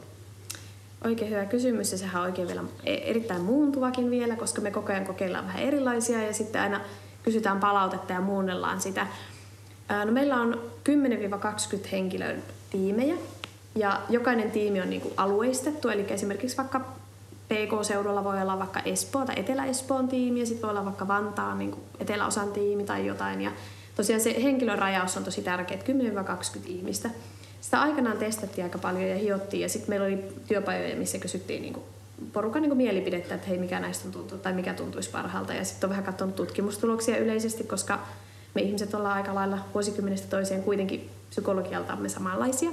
Oikein 1.05 1.31
hyvä 1.31 1.45
kysymys 1.45 1.93
ja 1.93 1.99
sehän 1.99 2.23
on 2.23 2.29
oikein 2.29 2.49
vielä 2.49 2.65
e- 2.85 2.95
erittäin 2.95 3.43
muuntuvakin 3.43 4.11
vielä, 4.11 4.37
koska 4.37 4.61
me 4.61 4.71
koko 4.71 4.93
ajan 4.93 5.07
kokeillaan 5.07 5.47
vähän 5.47 5.63
erilaisia 5.63 6.23
ja 6.23 6.33
sitten 6.33 6.61
aina 6.61 6.81
kysytään 7.23 7.61
palautetta 7.61 8.13
ja 8.13 8.21
muunnellaan 8.21 8.81
sitä. 8.81 9.07
No 10.05 10.13
meillä 10.13 10.37
on 10.37 10.61
10-20 11.85 11.89
henkilön 11.93 12.43
tiimejä 12.71 13.15
ja 13.75 14.01
jokainen 14.09 14.51
tiimi 14.51 14.81
on 14.81 14.91
niinku 14.91 15.13
alueistettu, 15.17 15.89
eli 15.89 16.07
esimerkiksi 16.09 16.57
vaikka 16.57 16.81
PK-seudulla 17.49 18.25
voi 18.25 18.43
olla 18.43 18.59
vaikka 18.59 18.81
Espoo 18.81 19.27
tai 19.27 19.35
Etelä-Espoon 19.39 20.09
tiimi 20.09 20.41
ja 20.41 20.47
sitten 20.47 20.63
voi 20.63 20.71
olla 20.71 20.85
vaikka 20.85 21.09
Vantaan 21.09 21.59
niin 21.59 21.75
eteläosan 22.01 22.53
tiimi 22.53 22.85
tai 22.85 23.07
jotain. 23.07 23.41
Ja 23.41 23.51
tosiaan 24.01 24.21
se 24.21 24.43
henkilörajaus 24.43 25.17
on 25.17 25.25
tosi 25.25 25.43
tärkeä, 25.43 25.77
10-20 25.77 25.81
ihmistä. 26.67 27.11
Sitä 27.61 27.81
aikanaan 27.81 28.19
testattiin 28.19 28.65
aika 28.65 28.79
paljon 28.79 29.11
ja 29.11 29.17
hiottiin 29.17 29.61
ja 29.61 29.69
sitten 29.69 29.91
meillä 29.91 30.07
oli 30.07 30.25
työpajoja, 30.49 30.97
missä 30.97 31.19
kysyttiin 31.19 31.63
niin 31.63 31.77
porukan 32.33 32.63
niin 32.63 32.77
mielipidettä, 32.77 33.35
että 33.35 33.49
hei 33.49 33.59
mikä 33.59 33.81
näistä 33.81 34.09
on 34.09 34.13
tuntuu 34.13 34.39
tai 34.39 34.53
mikä 34.53 34.75
tuntuisi 34.75 35.11
parhaalta. 35.11 35.55
Ja 35.55 35.65
sitten 35.65 35.87
on 35.87 35.91
vähän 35.91 36.05
katsonut 36.05 36.37
tutkimustuloksia 36.37 37.19
yleisesti, 37.19 37.65
koska 37.65 37.99
me 38.55 38.63
ihmiset 38.63 38.95
ollaan 38.95 39.17
aika 39.17 39.35
lailla 39.35 39.59
vuosikymmenestä 39.75 40.29
toiseen 40.29 40.63
kuitenkin 40.63 41.11
psykologialtamme 41.31 42.09
samanlaisia. 42.09 42.71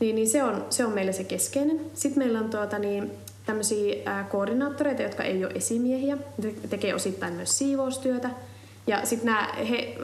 Niin, 0.00 0.14
niin 0.14 0.28
se, 0.28 0.42
on, 0.42 0.66
se 0.70 0.84
on 0.84 0.92
meillä 0.92 1.12
se 1.12 1.24
keskeinen. 1.24 1.80
Sitten 1.94 2.22
meillä 2.22 2.38
on 2.38 2.50
tuota, 2.50 2.78
niin, 2.78 3.10
tämmöisiä 3.46 4.24
koordinaattoreita, 4.30 5.02
jotka 5.02 5.22
ei 5.22 5.44
ole 5.44 5.52
esimiehiä. 5.54 6.18
Ne 6.42 6.54
tekee 6.70 6.94
osittain 6.94 7.34
myös 7.34 7.58
siivoustyötä. 7.58 8.30
Ja 8.88 9.06
sitten 9.06 9.26
nämä, 9.26 9.48
he 9.70 9.96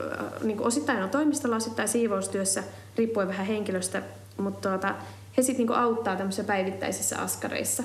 niin 0.43 0.61
osittain 0.61 1.03
on 1.03 1.11
toimistolla, 1.11 1.57
osittain 1.57 1.89
siivoustyössä, 1.89 2.63
riippuen 2.97 3.29
vähän 3.29 3.47
henkilöstä, 3.47 4.03
mutta 4.37 4.69
tuota, 4.69 4.95
he 5.37 5.43
sitten 5.43 5.67
niin 5.67 5.77
auttaa 5.77 6.17
tämmöisissä 6.17 6.45
päivittäisissä 6.45 7.19
askareissa 7.19 7.83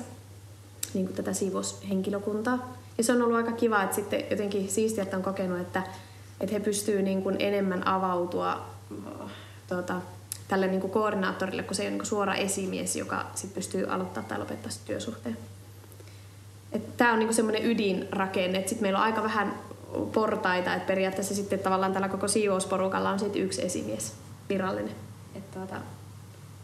niin 0.94 1.08
tätä 1.08 1.32
siivoushenkilökuntaa. 1.32 2.76
Ja 2.98 3.04
se 3.04 3.12
on 3.12 3.22
ollut 3.22 3.36
aika 3.36 3.52
kiva, 3.52 3.82
että 3.82 3.96
sitten 3.96 4.24
jotenkin 4.30 4.68
siistiä, 4.68 5.02
että 5.02 5.16
on 5.16 5.22
kokenut, 5.22 5.60
että, 5.60 5.82
että 6.40 6.54
he 6.54 6.60
pystyvät 6.60 7.04
niin 7.04 7.36
enemmän 7.38 7.88
avautua 7.88 8.66
tuota, 9.68 10.00
tälle 10.48 10.66
niin 10.66 10.80
kuin 10.80 10.90
koordinaattorille, 10.90 11.62
kun 11.62 11.74
se 11.74 11.82
ei 11.82 11.88
ole 11.88 11.96
niin 11.96 12.06
suora 12.06 12.34
esimies, 12.34 12.96
joka 12.96 13.26
sit 13.34 13.54
pystyy 13.54 13.90
aloittaa 13.90 14.22
tai 14.22 14.38
lopettaa 14.38 14.72
työsuhteen. 14.84 15.36
Tämä 16.96 17.12
on 17.12 17.18
niin 17.18 17.34
semmoinen 17.34 17.64
ydinrakenne, 17.64 18.58
että 18.58 18.68
sitten 18.68 18.84
meillä 18.84 18.98
on 18.98 19.04
aika 19.04 19.22
vähän 19.22 19.54
portaita, 20.12 20.74
että 20.74 20.86
periaatteessa 20.86 21.34
sitten 21.34 21.58
tavallaan 21.58 21.92
tällä 21.92 22.08
koko 22.08 22.28
siivousporukalla 22.28 23.10
on 23.10 23.18
sitten 23.18 23.42
yksi 23.42 23.64
esimies 23.64 24.12
virallinen. 24.48 24.94
Et 25.34 25.50
tuota, 25.50 25.74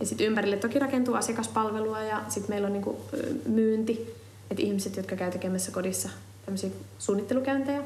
ja 0.00 0.06
sitten 0.06 0.26
ympärille 0.26 0.56
toki 0.56 0.78
rakentuu 0.78 1.14
asiakaspalvelua 1.14 2.02
ja 2.02 2.22
sitten 2.28 2.50
meillä 2.50 2.66
on 2.66 2.72
niinku 2.72 3.00
myynti, 3.46 4.14
että 4.50 4.62
ihmiset, 4.62 4.96
jotka 4.96 5.16
käy 5.16 5.30
tekemässä 5.30 5.72
kodissa 5.72 6.08
tämmöisiä 6.44 6.70
suunnittelukäyntejä. 6.98 7.82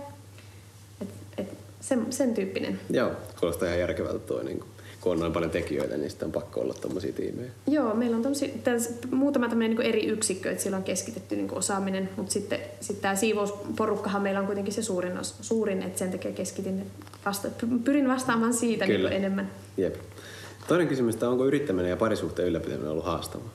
Et, 1.00 1.09
et 1.38 1.59
sen, 1.81 2.12
sen 2.12 2.35
tyyppinen. 2.35 2.81
Joo, 2.90 3.11
kuulostaa 3.40 3.68
ihan 3.68 3.81
järkevältä 3.81 4.18
tuo 4.18 4.42
niin 4.42 4.59
kuin 4.59 4.70
kun 5.00 5.12
on 5.12 5.20
noin 5.20 5.32
paljon 5.32 5.50
tekijöitä, 5.50 5.96
niin 5.96 6.10
sitten 6.10 6.26
on 6.26 6.32
pakko 6.32 6.60
olla 6.60 6.74
tuommoisia 6.74 7.12
tiimejä. 7.12 7.50
Joo, 7.66 7.94
meillä 7.94 8.16
on 8.16 8.22
tommosia, 8.22 8.48
täs, 8.64 8.94
muutama 9.10 9.48
tämmöinen 9.48 9.76
niin 9.76 9.88
eri 9.88 10.06
yksikkö, 10.06 10.50
että 10.50 10.62
siellä 10.62 10.76
on 10.76 10.82
keskitetty 10.82 11.36
niin 11.36 11.54
osaaminen, 11.54 12.08
mutta 12.16 12.32
sitten 12.32 12.58
sit 12.80 13.00
tämä 13.00 13.14
siivousporukkahan 13.14 14.22
meillä 14.22 14.40
on 14.40 14.46
kuitenkin 14.46 14.74
se 14.74 14.82
suurin, 14.82 15.12
suurin 15.22 15.82
että 15.82 15.98
sen 15.98 16.10
takia 16.10 16.32
keskitin, 16.32 16.86
vasta, 17.26 17.48
pyrin 17.84 18.08
vastaamaan 18.08 18.54
siitä 18.54 18.86
niin 18.86 19.06
enemmän. 19.06 19.50
Jep. 19.76 19.94
Toinen 20.68 20.88
kysymys, 20.88 21.14
että 21.14 21.30
onko 21.30 21.46
yrittäminen 21.46 21.90
ja 21.90 21.96
parisuhteen 21.96 22.48
ylläpitäminen 22.48 22.90
ollut 22.90 23.04
haastavaa? 23.04 23.48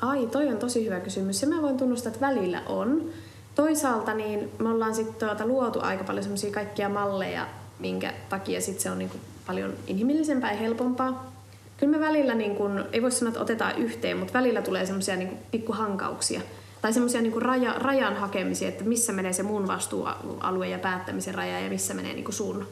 Ai, 0.00 0.26
toi 0.26 0.48
on 0.48 0.56
tosi 0.56 0.84
hyvä 0.84 1.00
kysymys. 1.00 1.40
Se 1.40 1.46
mä 1.46 1.62
voin 1.62 1.76
tunnustaa, 1.76 2.12
että 2.12 2.26
välillä 2.26 2.62
on. 2.66 3.10
Toisaalta 3.54 4.14
niin 4.14 4.50
me 4.58 4.68
ollaan 4.68 4.94
sitten 4.94 5.28
tuota 5.28 5.46
luotu 5.46 5.80
aika 5.82 6.04
paljon 6.04 6.22
semmoisia 6.22 6.50
kaikkia 6.50 6.88
malleja, 6.88 7.46
minkä 7.78 8.14
takia 8.28 8.60
sit 8.60 8.80
se 8.80 8.90
on 8.90 8.98
niinku 8.98 9.16
paljon 9.46 9.74
inhimillisempää 9.86 10.52
ja 10.52 10.58
helpompaa. 10.58 11.32
Kyllä 11.76 11.98
me 11.98 12.06
välillä, 12.06 12.34
niin 12.34 12.56
kun, 12.56 12.84
ei 12.92 13.02
voi 13.02 13.10
sanoa, 13.10 13.28
että 13.28 13.40
otetaan 13.40 13.78
yhteen, 13.78 14.16
mutta 14.16 14.32
välillä 14.32 14.62
tulee 14.62 14.86
semmoisia 14.86 15.16
niin 15.16 15.38
pikkuhankauksia 15.50 16.40
tai 16.82 16.92
semmoisia 16.92 17.20
niin 17.22 17.42
raja, 17.42 17.74
rajan 17.78 18.16
hakemisia, 18.16 18.68
että 18.68 18.84
missä 18.84 19.12
menee 19.12 19.32
se 19.32 19.42
mun 19.42 19.68
vastuualue 19.68 20.68
ja 20.68 20.78
päättämisen 20.78 21.34
raja 21.34 21.60
ja 21.60 21.70
missä 21.70 21.94
menee 21.94 22.14
niin 22.14 22.32
sun. 22.32 22.66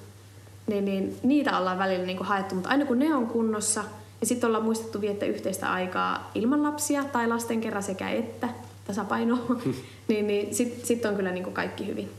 Niin, 0.66 0.84
niin, 0.84 1.16
niitä 1.22 1.58
ollaan 1.58 1.78
välillä 1.78 2.06
niin 2.06 2.24
haettu, 2.24 2.54
mutta 2.54 2.70
aina 2.70 2.86
kun 2.86 2.98
ne 2.98 3.14
on 3.14 3.26
kunnossa 3.26 3.84
ja 4.20 4.26
sitten 4.26 4.46
ollaan 4.46 4.64
muistettu 4.64 5.00
viettää 5.00 5.28
yhteistä 5.28 5.72
aikaa 5.72 6.30
ilman 6.34 6.62
lapsia 6.62 7.04
tai 7.04 7.28
lasten 7.28 7.60
kerran 7.60 7.82
sekä 7.82 8.10
että 8.10 8.48
tasapaino, 8.86 9.38
niin, 10.08 10.26
niin 10.26 10.54
sitten 10.54 10.86
sit 10.86 11.04
on 11.04 11.16
kyllä 11.16 11.32
niin 11.32 11.52
kaikki 11.52 11.86
hyvin. 11.86 12.10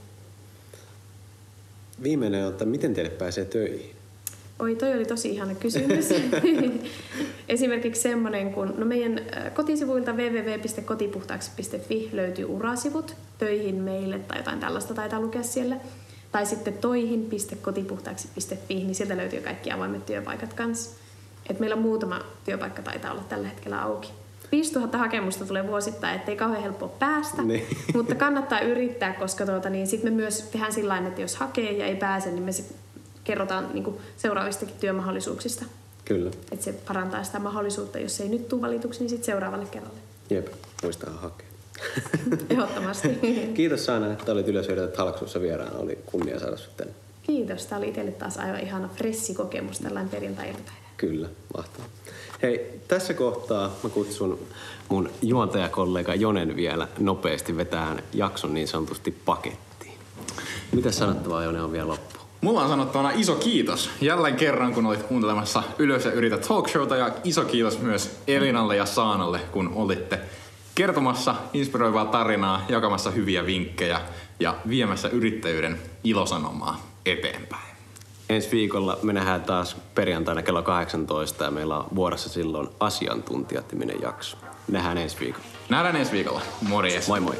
Viimeinen 2.03 2.45
on, 2.45 2.51
että 2.51 2.65
miten 2.65 2.93
teille 2.93 3.11
pääsee 3.11 3.45
töihin? 3.45 3.94
Oi, 4.59 4.75
toi 4.75 4.93
oli 4.93 5.05
tosi 5.05 5.29
ihana 5.29 5.55
kysymys. 5.55 6.09
Esimerkiksi 7.49 8.01
semmoinen, 8.01 8.53
kun 8.53 8.73
no 8.77 8.85
meidän 8.85 9.19
äh, 9.19 9.53
kotisivuilta 9.53 10.13
www.kotipuhtaaksi.fi 10.13 12.09
löytyy 12.13 12.45
urasivut 12.45 13.15
töihin 13.37 13.75
meille 13.75 14.19
tai 14.19 14.37
jotain 14.37 14.59
tällaista 14.59 14.93
taitaa 14.93 15.19
lukea 15.19 15.43
siellä. 15.43 15.75
Tai 16.31 16.45
sitten 16.45 16.73
toihin.kotipuhtaaksi.fi, 16.73 18.75
niin 18.75 18.95
sieltä 18.95 19.17
löytyy 19.17 19.41
kaikki 19.41 19.71
avoimet 19.71 20.05
työpaikat 20.05 20.53
kanssa. 20.53 20.99
Et 21.49 21.59
meillä 21.59 21.75
on 21.75 21.81
muutama 21.81 22.21
työpaikka 22.45 22.81
taitaa 22.81 23.11
olla 23.11 23.23
tällä 23.29 23.47
hetkellä 23.47 23.81
auki. 23.81 24.09
5000 24.51 24.97
hakemusta 24.97 25.45
tulee 25.45 25.67
vuosittain, 25.67 26.15
ettei 26.15 26.35
kauhean 26.35 26.63
helppo 26.63 26.87
päästä, 26.87 27.41
niin. 27.41 27.67
mutta 27.93 28.15
kannattaa 28.15 28.59
yrittää, 28.59 29.13
koska 29.13 29.45
tuota, 29.45 29.69
niin 29.69 29.87
sit 29.87 30.03
me 30.03 30.09
myös 30.09 30.41
tehdään 30.41 30.73
sillä 30.73 30.97
että 30.97 31.21
jos 31.21 31.35
hakee 31.35 31.71
ja 31.71 31.85
ei 31.85 31.95
pääse, 31.95 32.31
niin 32.31 32.43
me 32.43 32.51
sit 32.51 32.84
kerrotaan 33.25 33.69
niin 33.73 33.83
kuin 33.83 33.97
seuraavistakin 34.17 34.75
työmahdollisuuksista. 34.79 35.65
Kyllä. 36.05 36.31
Että 36.51 36.65
se 36.65 36.73
parantaa 36.73 37.23
sitä 37.23 37.39
mahdollisuutta, 37.39 37.99
jos 37.99 38.21
ei 38.21 38.29
nyt 38.29 38.47
tule 38.47 38.61
valituksi, 38.61 38.99
niin 38.99 39.09
sitten 39.09 39.25
seuraavalle 39.25 39.65
kerralle. 39.65 39.99
Jep, 40.29 40.47
muistaa 40.83 41.09
hakea. 41.13 41.47
Ehdottomasti. 42.49 43.09
Kiitos 43.53 43.85
Saana, 43.85 44.13
että 44.13 44.31
olit 44.31 44.47
Yleisöydät 44.47 44.93
Talksussa 44.93 45.41
vieraana. 45.41 45.77
Oli 45.77 45.97
kunnia 46.05 46.39
saada 46.39 46.57
sinut 46.57 46.77
tänne. 46.77 46.93
Kiitos. 47.23 47.65
Tämä 47.65 47.79
oli 47.79 47.87
itselle 47.87 48.11
taas 48.11 48.37
aivan 48.37 48.59
ihana 48.59 48.89
fressi 48.95 49.33
kokemus 49.33 49.79
tällainen 49.79 50.09
perjantai 50.09 50.53
Kyllä, 50.97 51.29
mahtavaa. 51.57 51.87
Hei, 52.41 52.81
tässä 52.87 53.13
kohtaa 53.13 53.75
mä 53.83 53.89
kutsun 53.89 54.39
mun 54.89 55.09
juontajakollega 55.21 56.15
Jonen 56.15 56.55
vielä 56.55 56.87
nopeasti 56.99 57.57
vetään 57.57 58.03
jakson 58.13 58.53
niin 58.53 58.67
sanotusti 58.67 59.11
pakettiin. 59.25 59.93
Mitä 60.71 60.91
sanottavaa 60.91 61.43
Jone 61.43 61.61
on 61.61 61.71
vielä 61.71 61.87
loppu? 61.87 62.14
Mulla 62.45 62.63
on 62.63 62.69
sanottavana 62.69 63.11
iso 63.15 63.35
kiitos 63.35 63.89
jälleen 64.01 64.35
kerran, 64.35 64.73
kun 64.73 64.85
olit 64.85 65.03
kuuntelemassa 65.03 65.63
Ylös 65.79 66.05
ja 66.05 66.11
yritä 66.11 66.37
talkshowta 66.37 66.95
ja 66.95 67.11
iso 67.23 67.45
kiitos 67.45 67.79
myös 67.79 68.19
Elinalle 68.27 68.75
ja 68.75 68.85
Saanalle, 68.85 69.39
kun 69.51 69.71
olitte 69.75 70.19
kertomassa 70.75 71.35
inspiroivaa 71.53 72.05
tarinaa, 72.05 72.65
jakamassa 72.69 73.11
hyviä 73.11 73.45
vinkkejä 73.45 74.01
ja 74.39 74.55
viemässä 74.69 75.07
yrittäjyyden 75.09 75.79
ilosanomaa 76.03 76.87
eteenpäin. 77.05 77.75
Ensi 78.29 78.51
viikolla 78.51 78.97
me 79.01 79.13
nähdään 79.13 79.41
taas 79.41 79.75
perjantaina 79.95 80.41
kello 80.41 80.61
18 80.61 81.43
ja 81.43 81.51
meillä 81.51 81.77
on 81.77 81.85
vuorossa 81.95 82.29
silloin 82.29 82.69
asiantuntijat 82.79 83.73
jakso. 84.01 84.37
Nähdään 84.67 84.97
ensi 84.97 85.19
viikolla. 85.19 85.45
Nähdään 85.69 85.95
ensi 85.95 86.11
viikolla. 86.11 86.41
Morjes. 86.61 87.07
Moi 87.07 87.19
moi. 87.19 87.35